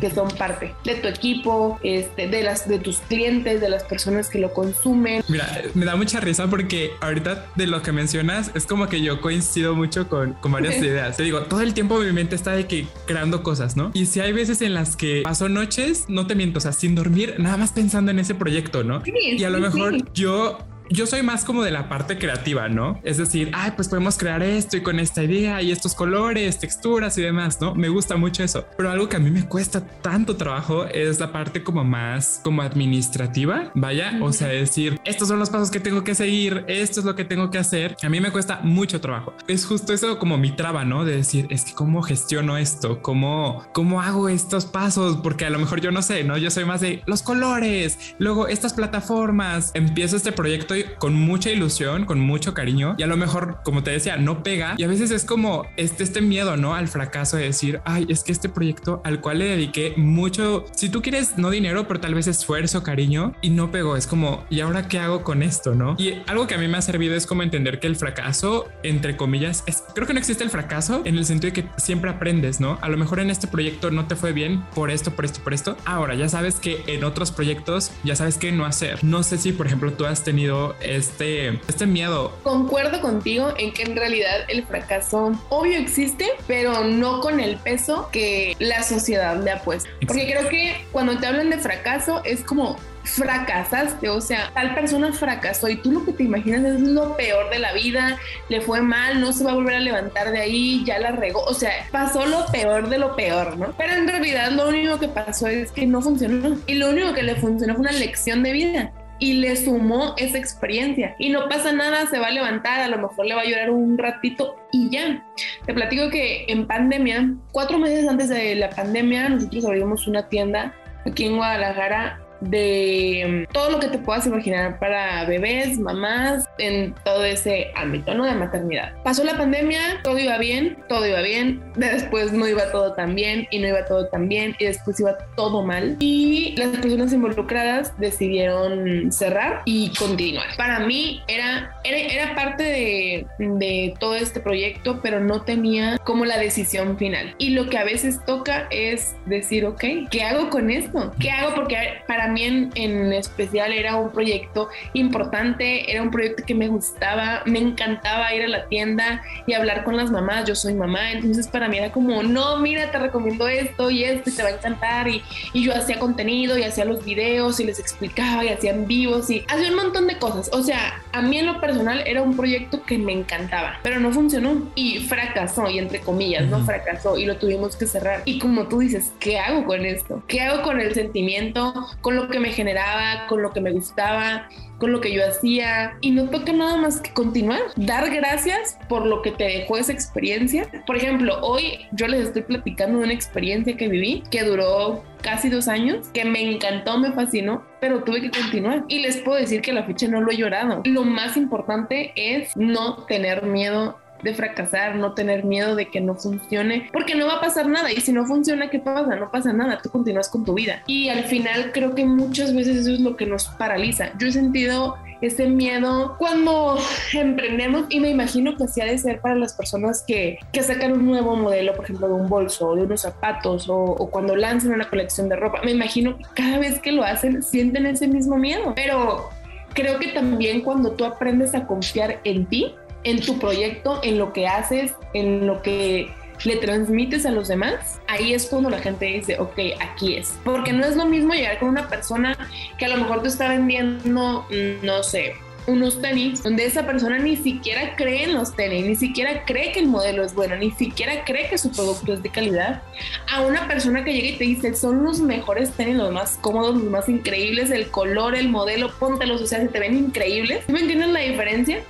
que 0.00 0.10
son 0.10 0.28
parte 0.30 0.74
de 0.84 0.94
tu 0.96 1.06
equipo, 1.06 1.78
este, 1.82 2.28
de 2.28 2.42
las 2.42 2.68
de 2.68 2.78
tus 2.78 2.98
clientes, 2.98 3.60
de 3.60 3.68
las 3.68 3.84
personas 3.84 4.28
que 4.28 4.38
lo 4.38 4.52
consumen. 4.52 5.22
Mira, 5.28 5.46
me 5.74 5.84
da 5.84 5.96
mucha 5.96 6.18
risa 6.20 6.48
porque 6.48 6.90
ahorita 7.00 7.46
de 7.54 7.66
lo 7.66 7.82
que 7.82 7.92
mencionas 7.92 8.50
es 8.54 8.66
como 8.66 8.88
que 8.88 9.00
yo 9.00 9.20
coincido 9.20 9.74
mucho 9.76 10.08
con, 10.08 10.32
con 10.34 10.52
varias 10.52 10.76
ideas. 10.82 11.16
Te 11.16 11.22
digo, 11.22 11.42
todo 11.42 11.60
el 11.60 11.74
tiempo 11.74 11.98
mi 11.98 12.12
mente 12.12 12.34
está 12.34 12.52
de 12.52 12.66
que 12.66 12.86
creando 13.06 13.42
cosas, 13.42 13.76
¿no? 13.76 13.90
Y 13.94 14.06
si 14.06 14.20
hay 14.20 14.32
veces 14.32 14.62
en 14.62 14.74
las 14.74 14.96
que 14.96 15.22
paso 15.22 15.48
noches, 15.48 16.06
no 16.08 16.26
te 16.26 16.34
miento, 16.34 16.58
o 16.58 16.60
sea, 16.60 16.72
sin 16.72 16.94
dormir, 16.94 17.34
nada 17.38 17.56
más 17.56 17.72
pensando 17.72 18.10
en 18.10 18.18
ese 18.18 18.34
proyecto, 18.34 18.82
¿no? 18.82 19.02
y 19.04 19.44
a 19.44 19.50
lo 19.50 19.58
mejor 19.58 20.12
yo 20.12 20.58
yo 20.90 21.06
soy 21.06 21.22
más 21.22 21.44
como 21.44 21.62
de 21.62 21.70
la 21.70 21.88
parte 21.88 22.18
creativa, 22.18 22.68
¿no? 22.68 23.00
Es 23.02 23.18
decir, 23.18 23.50
ay, 23.54 23.72
pues 23.76 23.88
podemos 23.88 24.16
crear 24.18 24.42
esto 24.42 24.76
y 24.76 24.82
con 24.82 24.98
esta 25.00 25.22
idea 25.22 25.62
y 25.62 25.70
estos 25.70 25.94
colores, 25.94 26.58
texturas 26.58 27.16
y 27.18 27.22
demás, 27.22 27.60
¿no? 27.60 27.74
Me 27.74 27.88
gusta 27.88 28.16
mucho 28.16 28.42
eso. 28.42 28.66
Pero 28.76 28.90
algo 28.90 29.08
que 29.08 29.16
a 29.16 29.20
mí 29.20 29.30
me 29.30 29.46
cuesta 29.46 29.80
tanto 29.80 30.36
trabajo 30.36 30.86
es 30.86 31.20
la 31.20 31.32
parte 31.32 31.62
como 31.62 31.84
más 31.84 32.40
como 32.42 32.62
administrativa, 32.62 33.70
vaya, 33.74 34.18
o 34.22 34.32
sea, 34.32 34.48
decir, 34.48 34.98
estos 35.04 35.28
son 35.28 35.38
los 35.38 35.50
pasos 35.50 35.70
que 35.70 35.80
tengo 35.80 36.04
que 36.04 36.14
seguir, 36.14 36.64
esto 36.68 37.00
es 37.00 37.06
lo 37.06 37.14
que 37.14 37.24
tengo 37.24 37.50
que 37.50 37.58
hacer. 37.58 37.96
A 38.02 38.08
mí 38.08 38.20
me 38.20 38.30
cuesta 38.30 38.60
mucho 38.62 39.00
trabajo. 39.00 39.34
Es 39.48 39.66
justo 39.66 39.92
eso 39.92 40.18
como 40.18 40.38
mi 40.38 40.52
traba, 40.52 40.84
¿no? 40.84 41.04
De 41.04 41.16
decir, 41.16 41.46
es 41.50 41.64
que 41.64 41.74
cómo 41.74 42.02
gestiono 42.02 42.56
esto, 42.56 43.02
cómo, 43.02 43.64
cómo 43.72 44.00
hago 44.00 44.28
estos 44.28 44.66
pasos, 44.66 45.18
porque 45.22 45.44
a 45.44 45.50
lo 45.50 45.58
mejor 45.58 45.80
yo 45.80 45.90
no 45.90 46.02
sé, 46.02 46.24
¿no? 46.24 46.36
Yo 46.36 46.50
soy 46.50 46.64
más 46.64 46.80
de 46.80 47.02
los 47.06 47.22
colores, 47.22 48.14
luego 48.18 48.48
estas 48.48 48.72
plataformas, 48.72 49.70
empiezo 49.74 50.16
este 50.16 50.32
proyecto 50.32 50.70
estoy 50.70 50.79
con 50.98 51.14
mucha 51.14 51.50
ilusión, 51.50 52.04
con 52.04 52.20
mucho 52.20 52.54
cariño 52.54 52.94
y 52.98 53.02
a 53.02 53.06
lo 53.06 53.16
mejor, 53.16 53.58
como 53.64 53.82
te 53.82 53.90
decía, 53.90 54.16
no 54.16 54.42
pega 54.42 54.74
y 54.76 54.84
a 54.84 54.88
veces 54.88 55.10
es 55.10 55.24
como 55.24 55.66
este, 55.76 56.02
este 56.02 56.20
miedo, 56.20 56.56
¿no? 56.56 56.74
Al 56.74 56.88
fracaso 56.88 57.36
de 57.36 57.44
decir, 57.44 57.80
ay, 57.84 58.06
es 58.08 58.24
que 58.24 58.32
este 58.32 58.48
proyecto 58.48 59.00
al 59.04 59.20
cual 59.20 59.38
le 59.38 59.46
dediqué 59.46 59.94
mucho, 59.96 60.64
si 60.72 60.88
tú 60.88 61.02
quieres, 61.02 61.38
no 61.38 61.50
dinero, 61.50 61.86
pero 61.86 62.00
tal 62.00 62.14
vez 62.14 62.26
esfuerzo, 62.26 62.82
cariño 62.82 63.34
y 63.42 63.50
no 63.50 63.70
pegó, 63.70 63.96
es 63.96 64.06
como, 64.06 64.44
¿y 64.50 64.60
ahora 64.60 64.88
qué 64.88 64.98
hago 64.98 65.22
con 65.22 65.42
esto, 65.42 65.74
no? 65.74 65.96
Y 65.98 66.14
algo 66.26 66.46
que 66.46 66.54
a 66.54 66.58
mí 66.58 66.68
me 66.68 66.78
ha 66.78 66.82
servido 66.82 67.14
es 67.14 67.26
como 67.26 67.42
entender 67.42 67.80
que 67.80 67.86
el 67.86 67.96
fracaso, 67.96 68.68
entre 68.82 69.16
comillas, 69.16 69.64
es, 69.66 69.82
creo 69.94 70.06
que 70.06 70.12
no 70.12 70.18
existe 70.18 70.44
el 70.44 70.50
fracaso 70.50 71.02
en 71.04 71.16
el 71.16 71.24
sentido 71.24 71.52
de 71.52 71.62
que 71.62 71.68
siempre 71.76 72.10
aprendes, 72.10 72.60
¿no? 72.60 72.78
A 72.80 72.88
lo 72.88 72.96
mejor 72.96 73.20
en 73.20 73.30
este 73.30 73.46
proyecto 73.46 73.90
no 73.90 74.06
te 74.06 74.16
fue 74.16 74.32
bien 74.32 74.62
por 74.74 74.90
esto, 74.90 75.10
por 75.10 75.24
esto, 75.24 75.40
por 75.42 75.54
esto. 75.54 75.76
Ahora 75.84 76.14
ya 76.14 76.28
sabes 76.28 76.56
que 76.56 76.82
en 76.86 77.04
otros 77.04 77.32
proyectos 77.32 77.92
ya 78.04 78.16
sabes 78.16 78.38
qué 78.38 78.52
no 78.52 78.64
hacer. 78.64 79.02
No 79.02 79.22
sé 79.22 79.38
si, 79.38 79.52
por 79.52 79.66
ejemplo, 79.66 79.92
tú 79.92 80.06
has 80.06 80.24
tenido 80.24 80.69
este, 80.80 81.60
este 81.68 81.86
miedo. 81.86 82.32
Concuerdo 82.42 83.00
contigo 83.00 83.52
en 83.56 83.72
que 83.72 83.82
en 83.82 83.96
realidad 83.96 84.44
el 84.48 84.64
fracaso 84.64 85.32
obvio 85.48 85.78
existe, 85.78 86.28
pero 86.46 86.84
no 86.84 87.20
con 87.20 87.40
el 87.40 87.56
peso 87.56 88.08
que 88.12 88.56
la 88.58 88.82
sociedad 88.82 89.42
le 89.42 89.50
ha 89.50 89.62
puesto. 89.62 89.90
Porque 90.06 90.30
creo 90.30 90.48
que 90.48 90.84
cuando 90.92 91.18
te 91.18 91.26
hablan 91.26 91.50
de 91.50 91.58
fracaso 91.58 92.22
es 92.24 92.42
como 92.42 92.76
fracasaste, 93.04 94.08
o 94.08 94.20
sea, 94.20 94.50
tal 94.54 94.74
persona 94.74 95.12
fracasó 95.12 95.68
y 95.68 95.76
tú 95.76 95.90
lo 95.92 96.04
que 96.04 96.12
te 96.12 96.24
imaginas 96.24 96.64
es 96.64 96.80
lo 96.80 97.16
peor 97.16 97.50
de 97.50 97.58
la 97.58 97.72
vida, 97.72 98.18
le 98.48 98.60
fue 98.60 98.82
mal, 98.82 99.20
no 99.20 99.32
se 99.32 99.44
va 99.44 99.52
a 99.52 99.54
volver 99.54 99.76
a 99.76 99.80
levantar 99.80 100.30
de 100.30 100.40
ahí, 100.40 100.84
ya 100.84 100.98
la 100.98 101.12
regó, 101.12 101.42
o 101.44 101.54
sea, 101.54 101.72
pasó 101.90 102.26
lo 102.26 102.46
peor 102.46 102.88
de 102.88 102.98
lo 102.98 103.16
peor, 103.16 103.56
¿no? 103.56 103.74
Pero 103.76 103.94
en 103.94 104.06
realidad 104.06 104.50
lo 104.52 104.68
único 104.68 104.98
que 104.98 105.08
pasó 105.08 105.46
es 105.46 105.72
que 105.72 105.86
no 105.86 106.02
funcionó 106.02 106.58
y 106.66 106.74
lo 106.74 106.90
único 106.90 107.14
que 107.14 107.22
le 107.22 107.36
funcionó 107.36 107.74
fue 107.74 107.82
una 107.82 107.92
lección 107.92 108.42
de 108.42 108.52
vida 108.52 108.92
y 109.20 109.34
le 109.34 109.54
sumó 109.54 110.14
esa 110.16 110.38
experiencia. 110.38 111.14
Y 111.18 111.28
no 111.28 111.48
pasa 111.48 111.72
nada, 111.72 112.06
se 112.06 112.18
va 112.18 112.28
a 112.28 112.30
levantar, 112.32 112.80
a 112.80 112.88
lo 112.88 112.98
mejor 112.98 113.26
le 113.26 113.34
va 113.34 113.42
a 113.42 113.44
llorar 113.44 113.70
un 113.70 113.96
ratito 113.98 114.56
y 114.72 114.90
ya. 114.90 115.24
Te 115.66 115.74
platico 115.74 116.10
que 116.10 116.46
en 116.48 116.66
pandemia, 116.66 117.34
cuatro 117.52 117.78
meses 117.78 118.08
antes 118.08 118.30
de 118.30 118.56
la 118.56 118.70
pandemia, 118.70 119.28
nosotros 119.28 119.64
abrimos 119.66 120.08
una 120.08 120.28
tienda 120.28 120.74
aquí 121.06 121.26
en 121.26 121.36
Guadalajara 121.36 122.20
de 122.40 123.46
mm, 123.48 123.52
todo 123.52 123.70
lo 123.70 123.80
que 123.80 123.88
te 123.88 123.98
puedas 123.98 124.26
imaginar 124.26 124.78
para 124.78 125.24
bebés, 125.24 125.78
mamás, 125.78 126.48
en 126.58 126.94
todo 127.04 127.24
ese 127.24 127.70
ámbito, 127.74 128.14
¿no? 128.14 128.24
De 128.24 128.34
maternidad. 128.34 128.92
Pasó 129.02 129.24
la 129.24 129.36
pandemia, 129.36 130.00
todo 130.02 130.18
iba 130.18 130.38
bien, 130.38 130.78
todo 130.88 131.06
iba 131.06 131.20
bien, 131.20 131.62
después 131.76 132.32
no 132.32 132.46
iba 132.46 132.70
todo 132.70 132.94
tan 132.94 133.14
bien 133.14 133.46
y 133.50 133.58
no 133.58 133.68
iba 133.68 133.84
todo 133.84 134.08
tan 134.08 134.28
bien 134.28 134.56
y 134.58 134.64
después 134.66 134.98
iba 135.00 135.16
todo 135.36 135.62
mal 135.62 135.96
y 136.00 136.54
las 136.56 136.68
personas 136.78 137.12
involucradas 137.12 137.98
decidieron 137.98 139.12
cerrar 139.12 139.62
y 139.64 139.92
continuar. 139.98 140.46
Para 140.56 140.80
mí 140.80 141.22
era, 141.28 141.78
era, 141.84 141.98
era 141.98 142.34
parte 142.34 142.62
de, 142.62 143.26
de 143.38 143.94
todo 143.98 144.14
este 144.14 144.40
proyecto, 144.40 145.00
pero 145.02 145.20
no 145.20 145.42
tenía 145.42 145.98
como 145.98 146.24
la 146.24 146.38
decisión 146.38 146.96
final. 146.98 147.34
Y 147.38 147.50
lo 147.50 147.68
que 147.68 147.78
a 147.78 147.84
veces 147.84 148.24
toca 148.24 148.66
es 148.70 149.16
decir, 149.26 149.64
ok, 149.64 149.84
¿qué 150.10 150.22
hago 150.22 150.50
con 150.50 150.70
esto? 150.70 151.12
¿Qué 151.20 151.30
hago? 151.30 151.54
Porque 151.54 151.76
para 152.06 152.29
también 152.30 152.70
en 152.76 153.12
especial 153.12 153.72
era 153.72 153.96
un 153.96 154.12
proyecto 154.12 154.68
importante, 154.92 155.90
era 155.90 156.00
un 156.00 156.12
proyecto 156.12 156.44
que 156.46 156.54
me 156.54 156.68
gustaba, 156.68 157.42
me 157.44 157.58
encantaba 157.58 158.32
ir 158.32 158.44
a 158.44 158.48
la 158.48 158.66
tienda 158.66 159.20
y 159.48 159.54
hablar 159.54 159.82
con 159.82 159.96
las 159.96 160.12
mamás, 160.12 160.44
yo 160.44 160.54
soy 160.54 160.74
mamá, 160.74 161.10
entonces 161.10 161.48
para 161.48 161.66
mí 161.66 161.78
era 161.78 161.90
como, 161.90 162.22
no, 162.22 162.58
mira, 162.58 162.92
te 162.92 163.00
recomiendo 163.00 163.48
esto 163.48 163.90
y 163.90 164.04
esto 164.04 164.30
y 164.30 164.32
te 164.32 164.44
va 164.44 164.50
a 164.50 164.52
encantar 164.52 165.08
y, 165.08 165.24
y 165.52 165.64
yo 165.64 165.74
hacía 165.74 165.98
contenido 165.98 166.56
y 166.56 166.62
hacía 166.62 166.84
los 166.84 167.04
videos 167.04 167.58
y 167.58 167.64
les 167.64 167.80
explicaba 167.80 168.44
y 168.44 168.50
hacían 168.50 168.86
vivos 168.86 169.28
y 169.28 169.44
hacía 169.48 169.70
un 169.70 169.76
montón 169.76 170.06
de 170.06 170.16
cosas, 170.16 170.50
o 170.52 170.62
sea, 170.62 171.02
a 171.10 171.22
mí 171.22 171.36
en 171.36 171.46
lo 171.46 171.60
personal 171.60 172.04
era 172.06 172.22
un 172.22 172.36
proyecto 172.36 172.84
que 172.84 172.96
me 172.96 173.12
encantaba, 173.12 173.80
pero 173.82 173.98
no 173.98 174.12
funcionó 174.12 174.70
y 174.76 175.00
fracasó 175.00 175.68
y 175.68 175.80
entre 175.80 175.98
comillas, 175.98 176.46
no 176.46 176.64
fracasó 176.64 177.18
y 177.18 177.24
lo 177.24 177.38
tuvimos 177.38 177.74
que 177.74 177.86
cerrar. 177.86 178.22
Y 178.24 178.38
como 178.38 178.68
tú 178.68 178.78
dices, 178.78 179.12
¿qué 179.18 179.40
hago 179.40 179.64
con 179.64 179.84
esto? 179.84 180.22
¿Qué 180.28 180.42
hago 180.42 180.62
con 180.62 180.80
el 180.80 180.94
sentimiento, 180.94 181.88
con 182.00 182.14
lo 182.14 182.19
lo 182.22 182.28
que 182.28 182.40
me 182.40 182.52
generaba, 182.52 183.26
con 183.28 183.42
lo 183.42 183.52
que 183.52 183.60
me 183.60 183.72
gustaba, 183.72 184.48
con 184.78 184.92
lo 184.92 185.00
que 185.00 185.12
yo 185.12 185.26
hacía. 185.26 185.96
Y 186.00 186.10
no 186.10 186.28
toca 186.28 186.52
nada 186.52 186.76
más 186.76 187.00
que 187.00 187.12
continuar, 187.12 187.60
dar 187.76 188.10
gracias 188.10 188.78
por 188.88 189.06
lo 189.06 189.22
que 189.22 189.30
te 189.30 189.44
dejó 189.44 189.76
esa 189.76 189.92
experiencia. 189.92 190.66
Por 190.86 190.96
ejemplo, 190.96 191.38
hoy 191.42 191.86
yo 191.92 192.08
les 192.08 192.28
estoy 192.28 192.42
platicando 192.42 192.98
de 192.98 193.04
una 193.04 193.12
experiencia 193.12 193.76
que 193.76 193.88
viví 193.88 194.22
que 194.30 194.42
duró 194.42 195.04
casi 195.22 195.50
dos 195.50 195.68
años, 195.68 196.08
que 196.08 196.24
me 196.24 196.40
encantó, 196.50 196.98
me 196.98 197.12
fascinó, 197.12 197.62
pero 197.80 198.02
tuve 198.02 198.22
que 198.22 198.30
continuar. 198.30 198.84
Y 198.88 199.00
les 199.00 199.18
puedo 199.18 199.38
decir 199.38 199.60
que 199.60 199.72
la 199.72 199.84
fecha 199.84 200.08
no 200.08 200.20
lo 200.20 200.32
he 200.32 200.36
llorado. 200.36 200.82
Lo 200.84 201.04
más 201.04 201.36
importante 201.36 202.12
es 202.16 202.56
no 202.56 203.04
tener 203.04 203.44
miedo 203.44 203.98
de 204.22 204.34
fracasar, 204.34 204.96
no 204.96 205.14
tener 205.14 205.44
miedo 205.44 205.74
de 205.74 205.90
que 205.90 206.00
no 206.00 206.14
funcione, 206.14 206.88
porque 206.92 207.14
no 207.14 207.26
va 207.26 207.34
a 207.34 207.40
pasar 207.40 207.68
nada. 207.68 207.92
Y 207.92 208.00
si 208.00 208.12
no 208.12 208.24
funciona, 208.26 208.70
¿qué 208.70 208.78
pasa? 208.78 209.16
No 209.16 209.30
pasa 209.30 209.52
nada, 209.52 209.80
tú 209.82 209.90
continúas 209.90 210.28
con 210.28 210.44
tu 210.44 210.54
vida. 210.54 210.82
Y 210.86 211.08
al 211.08 211.24
final 211.24 211.72
creo 211.72 211.94
que 211.94 212.04
muchas 212.04 212.54
veces 212.54 212.78
eso 212.78 212.92
es 212.92 213.00
lo 213.00 213.16
que 213.16 213.26
nos 213.26 213.46
paraliza. 213.48 214.10
Yo 214.18 214.28
he 214.28 214.32
sentido 214.32 214.96
ese 215.20 215.46
miedo 215.46 216.16
cuando 216.18 216.78
emprendemos 217.12 217.86
y 217.90 218.00
me 218.00 218.10
imagino 218.10 218.56
que 218.56 218.64
así 218.64 218.80
ha 218.80 218.86
de 218.86 218.98
ser 218.98 219.20
para 219.20 219.34
las 219.34 219.52
personas 219.52 220.02
que, 220.06 220.38
que 220.52 220.62
sacan 220.62 220.92
un 220.92 221.06
nuevo 221.06 221.36
modelo, 221.36 221.74
por 221.74 221.84
ejemplo, 221.84 222.08
de 222.08 222.14
un 222.14 222.28
bolso 222.28 222.68
o 222.68 222.76
de 222.76 222.82
unos 222.82 223.02
zapatos 223.02 223.68
o, 223.68 223.76
o, 223.76 224.10
cuando 224.10 224.36
lanzan 224.36 224.72
una 224.72 224.88
colección 224.88 225.28
de 225.28 225.36
ropa. 225.36 225.60
Me 225.62 225.72
imagino 225.72 226.16
que 226.16 226.24
cada 226.34 226.58
vez 226.58 226.80
que 226.80 226.92
lo 226.92 227.04
hacen 227.04 227.42
sienten 227.42 227.86
ese 227.86 228.08
mismo 228.08 228.36
miedo, 228.36 228.72
pero 228.74 229.28
creo 229.74 229.98
que 229.98 230.08
también 230.08 230.62
cuando 230.62 230.92
tú 230.92 231.04
aprendes 231.04 231.54
a 231.54 231.66
confiar 231.66 232.20
en 232.24 232.46
ti, 232.46 232.74
en 233.04 233.20
tu 233.20 233.38
proyecto, 233.38 234.00
en 234.02 234.18
lo 234.18 234.32
que 234.32 234.46
haces, 234.46 234.92
en 235.14 235.46
lo 235.46 235.62
que 235.62 236.12
le 236.44 236.56
transmites 236.56 237.26
a 237.26 237.30
los 237.30 237.48
demás, 237.48 238.00
ahí 238.06 238.32
es 238.32 238.46
cuando 238.46 238.70
la 238.70 238.78
gente 238.78 239.06
dice, 239.06 239.38
ok, 239.38 239.58
aquí 239.80 240.16
es. 240.16 240.38
Porque 240.44 240.72
no 240.72 240.84
es 240.84 240.96
lo 240.96 241.06
mismo 241.06 241.34
llegar 241.34 241.58
con 241.58 241.68
una 241.68 241.88
persona 241.88 242.36
que 242.78 242.86
a 242.86 242.88
lo 242.88 242.96
mejor 242.96 243.22
te 243.22 243.28
está 243.28 243.48
vendiendo, 243.48 244.46
no 244.82 245.02
sé, 245.02 245.34
unos 245.66 246.00
tenis 246.00 246.42
donde 246.42 246.64
esa 246.64 246.86
persona 246.86 247.18
ni 247.18 247.36
siquiera 247.36 247.94
cree 247.94 248.24
en 248.24 248.34
los 248.34 248.56
tenis, 248.56 248.84
ni 248.86 248.96
siquiera 248.96 249.44
cree 249.44 249.72
que 249.72 249.80
el 249.80 249.88
modelo 249.88 250.24
es 250.24 250.34
bueno, 250.34 250.56
ni 250.56 250.70
siquiera 250.70 251.24
cree 251.24 251.48
que 251.48 251.58
su 251.58 251.70
producto 251.70 252.14
es 252.14 252.22
de 252.22 252.30
calidad, 252.30 252.82
a 253.30 253.42
una 253.42 253.68
persona 253.68 254.02
que 254.02 254.12
llega 254.12 254.28
y 254.28 254.38
te 254.38 254.44
dice, 254.44 254.74
son 254.74 255.04
los 255.04 255.20
mejores 255.20 255.70
tenis, 255.72 255.96
los 255.96 256.12
más 256.12 256.38
cómodos, 256.40 256.76
los 256.76 256.84
más 256.84 257.08
increíbles, 257.08 257.70
el 257.70 257.90
color, 257.90 258.34
el 258.34 258.48
modelo, 258.48 258.90
póntelos, 258.98 259.42
o 259.42 259.46
sea, 259.46 259.60
se 259.60 259.68
te 259.68 259.78
ven 259.78 259.96
increíbles. 259.96 260.68
¿Me 260.68 260.80
entiendes 260.80 261.10
la 261.10 261.20
diferencia? 261.20 261.82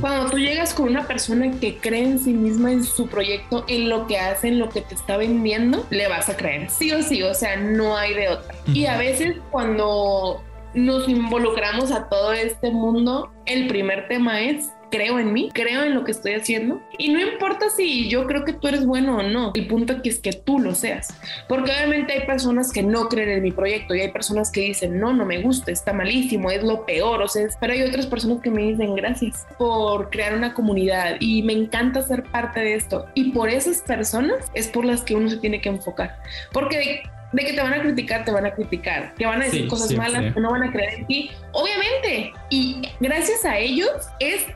Cuando 0.00 0.30
tú 0.30 0.38
llegas 0.38 0.74
con 0.74 0.88
una 0.88 1.06
persona 1.06 1.50
que 1.60 1.78
cree 1.78 2.04
en 2.04 2.18
sí 2.18 2.32
misma, 2.32 2.72
en 2.72 2.84
su 2.84 3.08
proyecto, 3.08 3.64
en 3.68 3.88
lo 3.88 4.06
que 4.06 4.18
hace, 4.18 4.48
en 4.48 4.58
lo 4.58 4.68
que 4.68 4.80
te 4.80 4.94
está 4.94 5.16
vendiendo, 5.16 5.86
le 5.90 6.08
vas 6.08 6.28
a 6.28 6.36
creer. 6.36 6.70
Sí 6.70 6.92
o 6.92 7.02
sí, 7.02 7.22
o 7.22 7.34
sea, 7.34 7.56
no 7.56 7.96
hay 7.96 8.14
de 8.14 8.28
otra. 8.28 8.54
Y 8.66 8.86
a 8.86 8.96
veces 8.96 9.36
cuando 9.50 10.42
nos 10.74 11.08
involucramos 11.08 11.90
a 11.92 12.08
todo 12.08 12.32
este 12.32 12.70
mundo, 12.70 13.32
el 13.46 13.68
primer 13.68 14.08
tema 14.08 14.40
es 14.40 14.70
creo 14.94 15.18
en 15.18 15.32
mí, 15.32 15.50
creo 15.52 15.82
en 15.82 15.92
lo 15.92 16.04
que 16.04 16.12
estoy 16.12 16.34
haciendo. 16.34 16.80
Y 16.98 17.12
no 17.12 17.20
importa 17.20 17.68
si 17.68 18.08
yo 18.08 18.26
creo 18.26 18.44
que 18.44 18.52
tú 18.52 18.68
eres 18.68 18.86
bueno 18.86 19.18
o 19.18 19.22
no, 19.22 19.50
el 19.54 19.66
punto 19.66 19.94
aquí 19.94 20.08
es 20.08 20.20
que 20.20 20.32
tú 20.32 20.60
lo 20.60 20.72
seas, 20.74 21.08
porque 21.48 21.72
obviamente 21.72 22.12
hay 22.12 22.26
personas 22.26 22.72
que 22.72 22.84
no 22.84 23.08
creen 23.08 23.30
en 23.30 23.42
mi 23.42 23.50
proyecto 23.50 23.94
y 23.94 24.02
hay 24.02 24.12
personas 24.12 24.52
que 24.52 24.60
dicen, 24.60 25.00
no, 25.00 25.12
no 25.12 25.24
me 25.24 25.42
gusta, 25.42 25.72
está 25.72 25.92
malísimo, 25.92 26.48
es 26.50 26.62
lo 26.62 26.86
peor, 26.86 27.22
o 27.22 27.28
sea, 27.28 27.44
pero 27.60 27.72
hay 27.72 27.82
otras 27.82 28.06
personas 28.06 28.40
que 28.40 28.50
me 28.50 28.62
dicen 28.62 28.94
gracias 28.94 29.46
por 29.58 30.10
crear 30.10 30.36
una 30.36 30.54
comunidad 30.54 31.16
y 31.18 31.42
me 31.42 31.54
encanta 31.54 32.02
ser 32.02 32.22
parte 32.24 32.60
de 32.60 32.74
esto 32.74 33.06
y 33.14 33.32
por 33.32 33.48
esas 33.48 33.82
personas 33.82 34.50
es 34.54 34.68
por 34.68 34.84
las 34.84 35.02
que 35.02 35.16
uno 35.16 35.28
se 35.28 35.38
tiene 35.38 35.60
que 35.60 35.70
enfocar, 35.70 36.18
porque 36.52 37.02
de 37.32 37.44
que 37.44 37.52
te 37.52 37.60
van 37.60 37.74
a 37.74 37.82
criticar, 37.82 38.24
te 38.24 38.30
van 38.30 38.46
a 38.46 38.54
criticar, 38.54 39.12
que 39.14 39.26
van 39.26 39.42
a 39.42 39.46
decir 39.46 39.66
cosas 39.66 39.92
malas, 39.92 40.32
que 40.32 40.40
no 40.40 40.52
van 40.52 40.62
a 40.62 40.70
creer 40.70 41.00
en 41.00 41.06
ti, 41.08 41.30
obviamente. 41.50 42.32
Y 42.48 42.80
gracias 43.00 43.44
a 43.44 43.58
ellos 43.58 43.90
es 44.20 44.46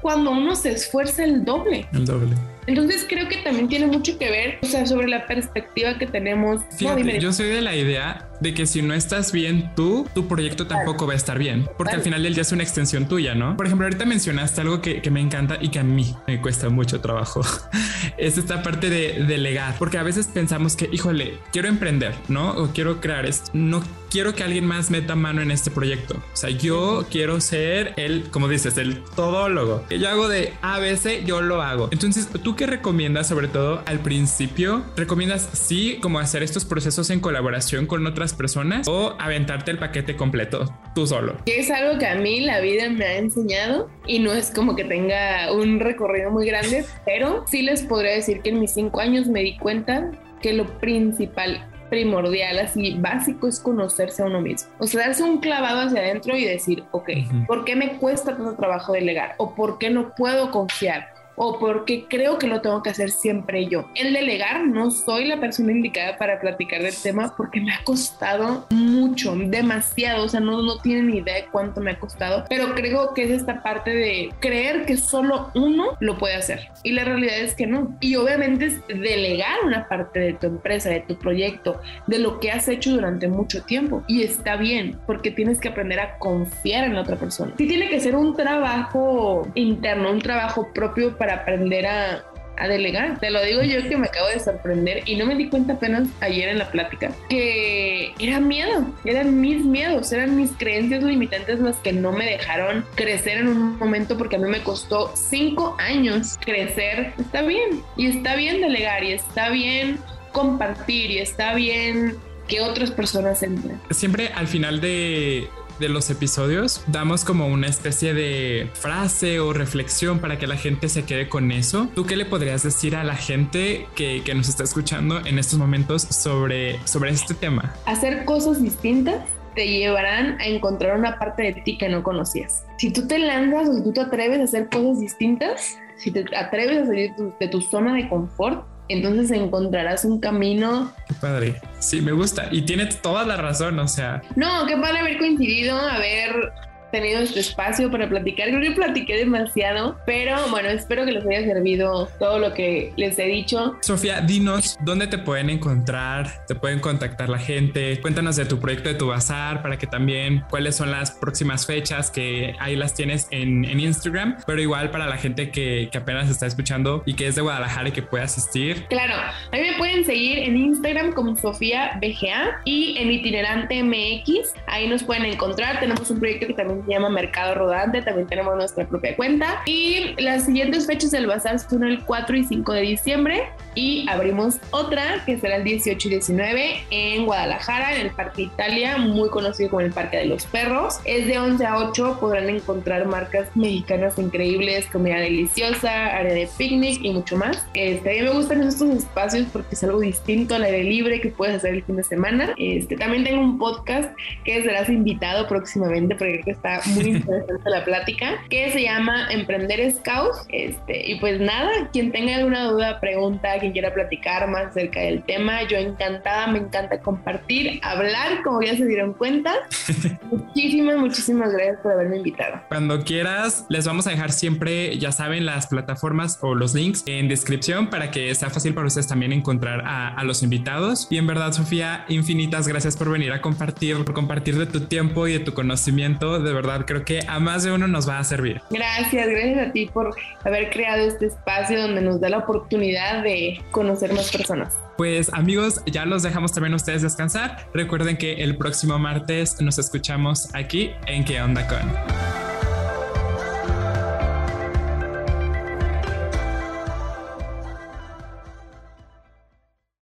cuando 0.00 0.30
uno 0.30 0.54
se 0.56 0.72
esfuerza 0.72 1.24
el 1.24 1.44
doble. 1.44 1.86
El 1.92 2.04
doble. 2.04 2.36
Entonces 2.66 3.06
creo 3.08 3.28
que 3.28 3.38
también 3.38 3.68
tiene 3.68 3.86
mucho 3.86 4.16
que 4.18 4.30
ver, 4.30 4.58
o 4.62 4.66
sea, 4.66 4.86
sobre 4.86 5.08
la 5.08 5.26
perspectiva 5.26 5.98
que 5.98 6.06
tenemos. 6.06 6.62
yo 6.78 7.32
soy 7.32 7.48
de 7.48 7.62
la 7.62 7.74
idea 7.74 8.29
de 8.40 8.54
que 8.54 8.66
si 8.66 8.82
no 8.82 8.94
estás 8.94 9.32
bien 9.32 9.72
tú, 9.74 10.08
tu 10.14 10.28
proyecto 10.28 10.66
tampoco 10.66 11.06
va 11.06 11.12
a 11.14 11.16
estar 11.16 11.38
bien, 11.38 11.68
porque 11.76 11.94
al 11.94 12.02
final 12.02 12.22
del 12.22 12.34
día 12.34 12.42
es 12.42 12.52
una 12.52 12.62
extensión 12.62 13.08
tuya, 13.08 13.34
¿no? 13.34 13.56
Por 13.56 13.66
ejemplo, 13.66 13.86
ahorita 13.86 14.04
mencionaste 14.04 14.60
algo 14.60 14.80
que, 14.80 15.02
que 15.02 15.10
me 15.10 15.20
encanta 15.20 15.58
y 15.60 15.68
que 15.68 15.78
a 15.78 15.84
mí 15.84 16.14
me 16.26 16.40
cuesta 16.40 16.68
mucho 16.68 17.00
trabajo. 17.00 17.42
es 18.18 18.38
esta 18.38 18.62
parte 18.62 18.90
de 18.90 19.24
delegar, 19.24 19.76
porque 19.78 19.98
a 19.98 20.02
veces 20.02 20.26
pensamos 20.26 20.76
que, 20.76 20.88
híjole, 20.92 21.38
quiero 21.52 21.68
emprender, 21.68 22.14
¿no? 22.28 22.50
O 22.52 22.68
quiero 22.68 23.00
crear 23.00 23.26
esto. 23.26 23.50
No 23.52 23.82
quiero 24.10 24.34
que 24.34 24.42
alguien 24.42 24.66
más 24.66 24.90
meta 24.90 25.14
mano 25.14 25.40
en 25.40 25.50
este 25.50 25.70
proyecto. 25.70 26.16
O 26.16 26.36
sea, 26.36 26.50
yo 26.50 27.06
quiero 27.10 27.40
ser 27.40 27.94
el, 27.96 28.24
como 28.30 28.48
dices, 28.48 28.76
el 28.76 29.02
todólogo. 29.16 29.84
Yo 29.88 30.08
hago 30.08 30.28
de 30.28 30.52
ABC, 30.62 31.24
yo 31.24 31.40
lo 31.40 31.62
hago. 31.62 31.88
Entonces, 31.92 32.28
¿tú 32.42 32.56
qué 32.56 32.66
recomiendas, 32.66 33.28
sobre 33.28 33.48
todo 33.48 33.82
al 33.86 34.00
principio? 34.00 34.82
¿Recomiendas 34.96 35.48
sí 35.52 35.98
como 36.02 36.18
hacer 36.18 36.42
estos 36.42 36.64
procesos 36.64 37.10
en 37.10 37.20
colaboración 37.20 37.86
con 37.86 38.06
otras 38.06 38.29
personas 38.34 38.88
o 38.88 39.16
aventarte 39.18 39.70
el 39.70 39.78
paquete 39.78 40.16
completo 40.16 40.72
tú 40.94 41.06
solo? 41.06 41.36
Es 41.46 41.70
algo 41.70 41.98
que 41.98 42.06
a 42.06 42.14
mí 42.14 42.40
la 42.40 42.60
vida 42.60 42.88
me 42.88 43.04
ha 43.04 43.16
enseñado 43.16 43.88
y 44.06 44.18
no 44.18 44.32
es 44.32 44.50
como 44.50 44.76
que 44.76 44.84
tenga 44.84 45.52
un 45.52 45.80
recorrido 45.80 46.30
muy 46.30 46.46
grande, 46.46 46.84
pero 47.04 47.44
sí 47.46 47.62
les 47.62 47.82
podría 47.82 48.12
decir 48.12 48.40
que 48.42 48.50
en 48.50 48.60
mis 48.60 48.72
cinco 48.72 49.00
años 49.00 49.26
me 49.26 49.40
di 49.40 49.56
cuenta 49.58 50.10
que 50.40 50.52
lo 50.52 50.66
principal 50.78 51.66
primordial, 51.90 52.58
así 52.60 52.94
básico, 52.98 53.48
es 53.48 53.60
conocerse 53.60 54.22
a 54.22 54.26
uno 54.26 54.40
mismo. 54.40 54.70
O 54.78 54.86
sea, 54.86 55.06
darse 55.06 55.24
un 55.24 55.40
clavado 55.40 55.80
hacia 55.80 56.00
adentro 56.00 56.36
y 56.36 56.44
decir, 56.44 56.84
ok, 56.92 57.10
¿por 57.46 57.64
qué 57.64 57.76
me 57.76 57.98
cuesta 57.98 58.36
tanto 58.36 58.54
trabajo 58.54 58.92
delegar? 58.92 59.34
¿O 59.36 59.54
por 59.54 59.78
qué 59.78 59.90
no 59.90 60.14
puedo 60.14 60.50
confiar? 60.50 61.19
O 61.42 61.58
porque 61.58 62.04
creo 62.06 62.38
que 62.38 62.46
lo 62.46 62.60
tengo 62.60 62.82
que 62.82 62.90
hacer 62.90 63.10
siempre 63.10 63.66
yo. 63.66 63.88
El 63.94 64.12
delegar 64.12 64.66
no 64.66 64.90
soy 64.90 65.24
la 65.24 65.40
persona 65.40 65.72
indicada 65.72 66.18
para 66.18 66.38
platicar 66.38 66.82
del 66.82 66.94
tema 66.94 67.32
porque 67.34 67.62
me 67.62 67.72
ha 67.72 67.82
costado 67.82 68.66
mucho, 68.68 69.34
demasiado, 69.34 70.26
o 70.26 70.28
sea, 70.28 70.40
no, 70.40 70.60
no 70.62 70.78
tienen 70.80 71.06
ni 71.06 71.18
idea 71.18 71.36
de 71.36 71.46
cuánto 71.50 71.80
me 71.80 71.92
ha 71.92 71.98
costado, 71.98 72.44
pero 72.50 72.74
creo 72.74 73.14
que 73.14 73.22
es 73.22 73.30
esta 73.30 73.62
parte 73.62 73.90
de 73.90 74.30
creer 74.40 74.84
que 74.84 74.98
solo 74.98 75.50
uno 75.54 75.96
lo 76.00 76.18
puede 76.18 76.34
hacer 76.34 76.68
y 76.82 76.92
la 76.92 77.04
realidad 77.04 77.38
es 77.38 77.54
que 77.54 77.66
no. 77.66 77.96
Y 78.00 78.16
obviamente 78.16 78.66
es 78.66 78.86
delegar 78.88 79.64
una 79.64 79.88
parte 79.88 80.20
de 80.20 80.34
tu 80.34 80.46
empresa, 80.46 80.90
de 80.90 81.00
tu 81.00 81.16
proyecto, 81.16 81.80
de 82.06 82.18
lo 82.18 82.38
que 82.38 82.50
has 82.50 82.68
hecho 82.68 82.90
durante 82.90 83.28
mucho 83.28 83.62
tiempo 83.62 84.02
y 84.06 84.24
está 84.24 84.56
bien 84.56 84.98
porque 85.06 85.30
tienes 85.30 85.58
que 85.58 85.68
aprender 85.68 86.00
a 86.00 86.18
confiar 86.18 86.84
en 86.84 86.96
la 86.96 87.00
otra 87.00 87.16
persona. 87.16 87.54
Sí 87.56 87.66
tiene 87.66 87.88
que 87.88 87.98
ser 87.98 88.14
un 88.14 88.36
trabajo 88.36 89.48
interno, 89.54 90.10
un 90.10 90.20
trabajo 90.20 90.68
propio 90.74 91.16
para 91.16 91.29
aprender 91.30 91.86
a, 91.86 92.24
delegar. 92.68 93.18
Te 93.18 93.30
lo 93.30 93.42
digo 93.42 93.62
yo 93.62 93.88
que 93.88 93.96
me 93.96 94.08
acabo 94.08 94.28
de 94.28 94.38
sorprender 94.38 95.02
y 95.06 95.16
no 95.16 95.24
me 95.24 95.34
di 95.34 95.48
cuenta 95.48 95.72
apenas 95.72 96.08
ayer 96.20 96.50
en 96.50 96.58
la 96.58 96.70
plática 96.70 97.10
que 97.30 98.12
era 98.18 98.38
miedo, 98.38 98.84
eran 99.06 99.40
mis 99.40 99.64
miedos, 99.64 100.12
eran 100.12 100.36
mis 100.36 100.50
creencias 100.58 101.02
limitantes 101.02 101.58
las 101.58 101.76
que 101.76 101.94
no 101.94 102.12
me 102.12 102.26
dejaron 102.26 102.84
crecer 102.96 103.38
en 103.38 103.48
un 103.48 103.78
momento 103.78 104.18
porque 104.18 104.36
a 104.36 104.38
mí 104.38 104.46
me 104.46 104.62
costó 104.62 105.10
cinco 105.16 105.74
años 105.78 106.38
crecer. 106.44 107.14
Está 107.18 107.40
bien 107.40 107.82
y 107.96 108.08
está 108.08 108.36
bien 108.36 108.60
delegar 108.60 109.04
y 109.04 109.12
está 109.12 109.48
bien 109.48 109.98
compartir 110.32 111.10
y 111.12 111.18
está 111.18 111.54
bien 111.54 112.18
que 112.46 112.60
otras 112.60 112.90
personas 112.90 113.42
entren. 113.42 113.80
Siempre 113.90 114.28
al 114.34 114.48
final 114.48 114.80
de 114.82 115.48
de 115.80 115.88
los 115.88 116.10
episodios 116.10 116.84
damos 116.86 117.24
como 117.24 117.48
una 117.48 117.66
especie 117.66 118.14
de 118.14 118.70
frase 118.74 119.40
o 119.40 119.52
reflexión 119.52 120.20
para 120.20 120.38
que 120.38 120.46
la 120.46 120.56
gente 120.56 120.88
se 120.88 121.04
quede 121.04 121.28
con 121.28 121.50
eso. 121.50 121.88
¿Tú 121.94 122.04
qué 122.04 122.16
le 122.16 122.26
podrías 122.26 122.62
decir 122.62 122.94
a 122.94 123.02
la 123.02 123.16
gente 123.16 123.88
que, 123.96 124.22
que 124.22 124.34
nos 124.34 124.48
está 124.48 124.62
escuchando 124.62 125.24
en 125.24 125.38
estos 125.38 125.58
momentos 125.58 126.02
sobre, 126.02 126.78
sobre 126.86 127.10
este 127.10 127.34
tema? 127.34 127.74
Hacer 127.86 128.24
cosas 128.26 128.62
distintas 128.62 129.22
te 129.54 129.66
llevarán 129.66 130.40
a 130.40 130.46
encontrar 130.46 130.98
una 130.98 131.18
parte 131.18 131.42
de 131.42 131.52
ti 131.62 131.78
que 131.78 131.88
no 131.88 132.02
conocías. 132.02 132.64
Si 132.76 132.92
tú 132.92 133.08
te 133.08 133.18
lanzas 133.18 133.68
o 133.68 133.74
si 133.74 133.82
tú 133.82 133.92
te 133.92 134.02
atreves 134.02 134.40
a 134.40 134.44
hacer 134.44 134.68
cosas 134.68 135.00
distintas, 135.00 135.78
si 135.96 136.10
te 136.10 136.24
atreves 136.36 136.82
a 136.82 136.86
salir 136.86 137.12
de 137.40 137.48
tu 137.48 137.60
zona 137.60 137.94
de 137.94 138.08
confort, 138.08 138.64
entonces 138.92 139.30
encontrarás 139.30 140.04
un 140.04 140.20
camino. 140.20 140.92
Qué 141.06 141.14
padre. 141.14 141.60
Sí, 141.78 142.00
me 142.00 142.12
gusta. 142.12 142.48
Y 142.50 142.62
tiene 142.62 142.86
toda 142.86 143.24
la 143.24 143.36
razón, 143.36 143.78
o 143.78 143.88
sea. 143.88 144.22
No, 144.36 144.66
qué 144.66 144.76
padre 144.76 145.00
haber 145.00 145.18
coincidido, 145.18 145.76
haber 145.76 146.52
tenido 146.90 147.20
este 147.20 147.40
espacio 147.40 147.90
para 147.90 148.08
platicar. 148.08 148.48
Creo 148.48 148.60
que 148.60 148.72
platiqué 148.72 149.16
demasiado, 149.16 149.98
pero 150.06 150.36
bueno, 150.50 150.68
espero 150.68 151.04
que 151.04 151.12
les 151.12 151.26
haya 151.26 151.42
servido 151.42 152.08
todo 152.18 152.38
lo 152.38 152.54
que 152.54 152.92
les 152.96 153.18
he 153.18 153.26
dicho. 153.26 153.76
Sofía, 153.80 154.20
dinos 154.20 154.78
dónde 154.80 155.06
te 155.06 155.18
pueden 155.18 155.50
encontrar, 155.50 156.46
te 156.46 156.54
pueden 156.54 156.80
contactar 156.80 157.28
la 157.28 157.38
gente. 157.38 158.00
Cuéntanos 158.00 158.36
de 158.36 158.44
tu 158.44 158.58
proyecto 158.58 158.88
de 158.88 158.94
tu 158.94 159.08
bazar 159.08 159.62
para 159.62 159.78
que 159.78 159.86
también 159.86 160.44
cuáles 160.50 160.76
son 160.76 160.90
las 160.90 161.12
próximas 161.12 161.66
fechas 161.66 162.10
que 162.10 162.54
ahí 162.58 162.76
las 162.76 162.94
tienes 162.94 163.28
en, 163.30 163.64
en 163.64 163.80
Instagram, 163.80 164.36
pero 164.46 164.60
igual 164.60 164.90
para 164.90 165.06
la 165.06 165.16
gente 165.16 165.50
que, 165.50 165.88
que, 165.90 165.98
apenas 165.98 166.30
está 166.30 166.46
escuchando 166.46 167.02
y 167.06 167.14
que 167.14 167.26
es 167.26 167.34
de 167.34 167.42
Guadalajara 167.42 167.88
y 167.90 167.92
que 167.92 168.02
puede 168.02 168.24
asistir. 168.24 168.86
Claro, 168.88 169.14
a 169.14 169.56
mí 169.56 169.60
me 169.60 169.76
pueden 169.76 170.04
seguir 170.04 170.38
en 170.38 170.56
Instagram 170.56 171.12
como 171.12 171.36
Sofía 171.36 171.98
BGA 172.00 172.62
y 172.64 172.96
en 172.98 173.10
Itinerante 173.10 173.82
MX. 173.82 174.54
Ahí 174.66 174.88
nos 174.88 175.02
pueden 175.02 175.24
encontrar. 175.24 175.80
Tenemos 175.80 176.10
un 176.10 176.18
proyecto 176.18 176.46
que 176.46 176.54
también 176.54 176.79
se 176.84 176.90
llama 176.90 177.08
Mercado 177.08 177.54
Rodante, 177.54 178.02
también 178.02 178.26
tenemos 178.26 178.56
nuestra 178.56 178.86
propia 178.86 179.16
cuenta. 179.16 179.62
Y 179.66 180.14
las 180.20 180.44
siguientes 180.44 180.86
fechas 180.86 181.10
del 181.10 181.26
bazar 181.26 181.58
son 181.58 181.84
el 181.84 182.04
4 182.04 182.36
y 182.36 182.44
5 182.44 182.72
de 182.72 182.80
diciembre 182.82 183.42
y 183.74 184.06
abrimos 184.08 184.58
otra 184.70 185.22
que 185.24 185.38
será 185.38 185.56
el 185.56 185.64
18 185.64 186.08
y 186.08 186.10
19 186.10 186.70
en 186.90 187.26
Guadalajara, 187.26 187.94
en 187.94 188.06
el 188.06 188.10
Parque 188.10 188.42
Italia, 188.42 188.98
muy 188.98 189.28
conocido 189.30 189.70
como 189.70 189.80
el 189.80 189.92
Parque 189.92 190.18
de 190.18 190.26
los 190.26 190.46
Perros. 190.46 190.98
Es 191.04 191.26
de 191.26 191.38
11 191.38 191.64
a 191.66 191.78
8, 191.78 192.18
podrán 192.20 192.48
encontrar 192.48 193.06
marcas 193.06 193.48
mexicanas 193.54 194.18
increíbles, 194.18 194.86
comida 194.86 195.16
deliciosa, 195.16 196.16
área 196.16 196.34
de 196.34 196.48
picnic 196.58 197.02
y 197.02 197.12
mucho 197.12 197.36
más. 197.36 197.66
Este, 197.74 198.10
a 198.10 198.22
mí 198.22 198.28
me 198.28 198.34
gustan 198.34 198.62
estos 198.62 198.90
espacios 198.90 199.46
porque 199.52 199.74
es 199.74 199.84
algo 199.84 200.00
distinto 200.00 200.54
al 200.54 200.64
aire 200.64 200.84
libre 200.84 201.20
que 201.20 201.28
puedes 201.28 201.56
hacer 201.56 201.74
el 201.74 201.84
fin 201.84 201.96
de 201.96 202.04
semana. 202.04 202.54
Este, 202.56 202.96
también 202.96 203.24
tengo 203.24 203.40
un 203.40 203.58
podcast 203.58 204.10
que 204.44 204.62
serás 204.62 204.88
invitado 204.88 205.46
próximamente 205.48 206.14
porque 206.14 206.40
que 206.40 206.50
está 206.78 206.90
muy 206.90 207.04
interesante 207.16 207.70
la 207.70 207.84
plática, 207.84 208.42
que 208.48 208.70
se 208.70 208.82
llama 208.82 209.28
Emprender 209.30 209.92
Scout. 209.92 210.32
Este, 210.48 211.10
y 211.10 211.18
pues 211.20 211.40
nada, 211.40 211.70
quien 211.92 212.12
tenga 212.12 212.36
alguna 212.36 212.70
duda, 212.70 213.00
pregunta, 213.00 213.58
quien 213.58 213.72
quiera 213.72 213.92
platicar 213.92 214.48
más 214.48 214.66
acerca 214.68 215.00
del 215.00 215.22
tema, 215.24 215.62
yo 215.64 215.78
encantada, 215.78 216.46
me 216.46 216.58
encanta 216.58 217.00
compartir, 217.00 217.80
hablar, 217.82 218.42
como 218.42 218.62
ya 218.62 218.76
se 218.76 218.86
dieron 218.86 219.14
cuenta. 219.14 219.54
muchísimas, 220.30 220.98
muchísimas 220.98 221.52
gracias 221.52 221.78
por 221.82 221.92
haberme 221.92 222.18
invitado. 222.18 222.60
Cuando 222.68 223.02
quieras, 223.04 223.66
les 223.68 223.86
vamos 223.86 224.06
a 224.06 224.10
dejar 224.10 224.32
siempre, 224.32 224.98
ya 224.98 225.12
saben, 225.12 225.46
las 225.46 225.66
plataformas 225.66 226.38
o 226.42 226.54
los 226.54 226.74
links 226.74 227.02
en 227.06 227.28
descripción 227.28 227.90
para 227.90 228.10
que 228.10 228.34
sea 228.34 228.50
fácil 228.50 228.74
para 228.74 228.86
ustedes 228.86 229.08
también 229.08 229.32
encontrar 229.32 229.82
a, 229.86 230.08
a 230.08 230.24
los 230.24 230.42
invitados. 230.42 231.08
Y 231.10 231.18
en 231.18 231.26
verdad, 231.26 231.52
Sofía, 231.52 232.04
infinitas 232.08 232.68
gracias 232.68 232.96
por 232.96 233.10
venir 233.10 233.32
a 233.32 233.40
compartir, 233.40 233.96
por 234.04 234.14
compartir 234.14 234.56
de 234.56 234.66
tu 234.66 234.80
tiempo 234.80 235.26
y 235.26 235.32
de 235.32 235.40
tu 235.40 235.54
conocimiento. 235.54 236.40
De 236.40 236.52
verdad, 236.52 236.59
Creo 236.86 237.04
que 237.04 237.20
a 237.26 237.38
más 237.38 237.62
de 237.62 237.72
uno 237.72 237.88
nos 237.88 238.08
va 238.08 238.18
a 238.18 238.24
servir. 238.24 238.60
Gracias, 238.70 239.28
gracias 239.28 239.68
a 239.68 239.72
ti 239.72 239.86
por 239.86 240.14
haber 240.44 240.70
creado 240.70 241.06
este 241.06 241.26
espacio 241.26 241.80
donde 241.80 242.00
nos 242.00 242.20
da 242.20 242.28
la 242.28 242.38
oportunidad 242.38 243.22
de 243.22 243.62
conocer 243.70 244.12
más 244.12 244.30
personas. 244.30 244.78
Pues 244.96 245.32
amigos, 245.32 245.80
ya 245.86 246.04
los 246.04 246.22
dejamos 246.22 246.52
también 246.52 246.74
ustedes 246.74 247.02
descansar. 247.02 247.66
Recuerden 247.72 248.16
que 248.16 248.34
el 248.34 248.56
próximo 248.56 248.98
martes 248.98 249.60
nos 249.60 249.78
escuchamos 249.78 250.54
aquí 250.54 250.90
en 251.06 251.24
¿Qué 251.24 251.40
onda 251.40 251.66
con? 251.66 252.39